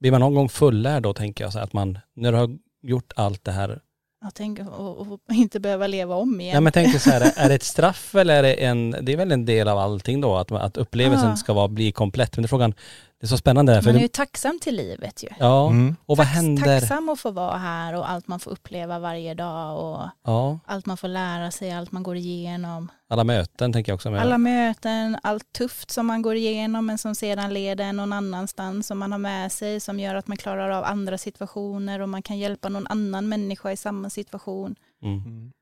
[0.00, 2.58] Blir man någon gång fullärd då tänker jag så här, att man, när du har
[2.82, 3.80] gjort allt det här,
[4.22, 6.54] Jag tänker och, och inte behöva leva om igen.
[6.54, 9.16] ja men tänk så här, är det ett straff eller är det en, det är
[9.16, 11.36] väl en del av allting då, att, att upplevelsen Ah.
[11.36, 12.36] ska vara, bli komplett.
[12.36, 12.74] Men det är frågan,
[13.20, 15.28] det är så spännande där, för Man är det, ju tacksam till livet ju.
[15.38, 15.96] ja, Mm.
[16.06, 16.80] och vad Tack- händer?
[16.80, 20.86] Tacksam att få vara här och allt man får uppleva varje dag och Ja, allt
[20.86, 22.88] man får lära sig, allt man går igenom.
[23.10, 24.20] alla möten tänker jag också med.
[24.20, 28.98] Alla möten, allt tufft som man går igenom men som sedan leder någon annanstans som
[28.98, 32.38] man har med sig som gör att man klarar av andra situationer och man kan
[32.38, 34.74] hjälpa någon annan människa i samma situation.
[35.02, 35.52] Mm.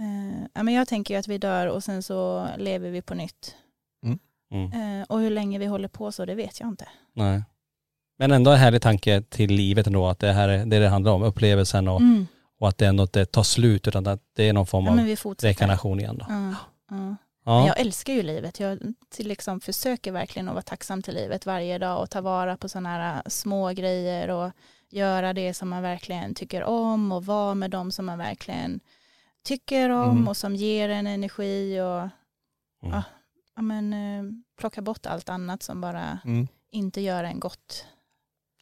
[0.00, 3.14] Eh, ja, men jag tänker ju att vi dör och sen så lever vi på
[3.14, 3.54] nytt.
[4.54, 5.00] Mm.
[5.00, 6.88] Eh, och hur länge vi håller på så, det vet jag inte.
[7.12, 7.42] Nej.
[8.18, 11.12] Men ändå en härlig tanke till livet ändå, att det här är det det handlar
[11.12, 12.26] om, upplevelsen och, Mm.
[12.60, 15.16] och att det ändå inte tar slut utan att det är någon form Ja, av
[15.16, 15.48] fortsätter.
[15.48, 16.26] rekarnation igen då.
[16.28, 16.34] Ja,
[16.90, 17.16] ja.
[17.46, 17.66] Men Ja.
[17.66, 18.60] jag älskar ju livet.
[18.60, 18.78] Jag
[19.10, 22.68] till liksom försöker verkligen att vara tacksam till livet varje dag och ta vara på
[22.68, 24.50] sådana här små grejer och
[24.90, 28.80] göra det som man verkligen tycker om och vara med dem som man verkligen
[29.44, 30.28] tycker om Mm.
[30.28, 32.08] och som ger en energi och
[32.88, 33.02] Mm.
[33.56, 36.46] Ja, men, eh, plocka bort allt annat som bara Mm.
[36.70, 37.86] inte gör en gott.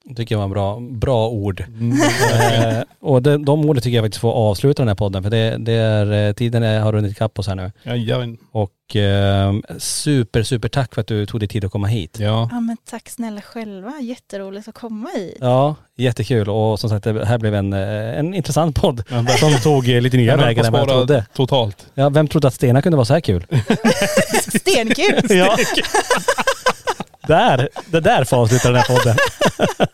[0.04, 1.64] Det tycker jag var en bra, bra ord.
[1.80, 1.98] Mm.
[2.78, 5.56] eh, och de, de orden tycker jag faktiskt får avsluta den här podden för det,
[5.58, 7.72] det är, eh, tiden är, har runnit ikapp oss här nu.
[7.82, 8.38] Jajamän.
[8.52, 12.16] Och eh, super, super tack för att du tog dig tid att komma hit.
[12.20, 12.48] Ja.
[12.52, 15.36] Ja men tack snälla själva, jätteroligt att komma hit.
[15.40, 19.52] Ja, jättekul och som sagt det här blev en, eh, en intressant podd Men som
[19.62, 21.26] tog eh, lite nya vägar än vad jag trodde.
[21.34, 21.86] Totalt.
[21.94, 23.46] Ja, vem trodde att Stena kunde vara så här kul?
[24.60, 25.36] Stenkul!
[25.38, 25.56] ja.
[27.26, 29.16] Där, det där får avsluta den här podden.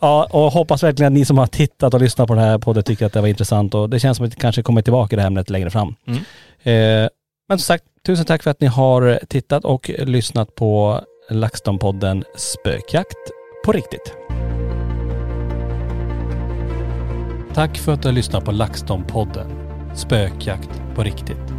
[0.00, 2.82] ja, och hoppas verkligen att ni som har tittat och lyssnat på den här podden
[2.82, 5.16] tycker att det var intressant och det känns som att vi kanske kommer tillbaka i
[5.16, 5.94] det här ämnet längre fram.
[6.06, 6.18] Mm.
[6.62, 7.08] Eh,
[7.48, 11.00] men som sagt, tusen tack för att ni har tittat och lyssnat på
[11.30, 13.30] LaxTon-podden Spökjakt
[13.64, 14.14] på riktigt.
[17.54, 21.55] Tack för att du har lyssnat på LaxTon-podden Spökjakt på riktigt.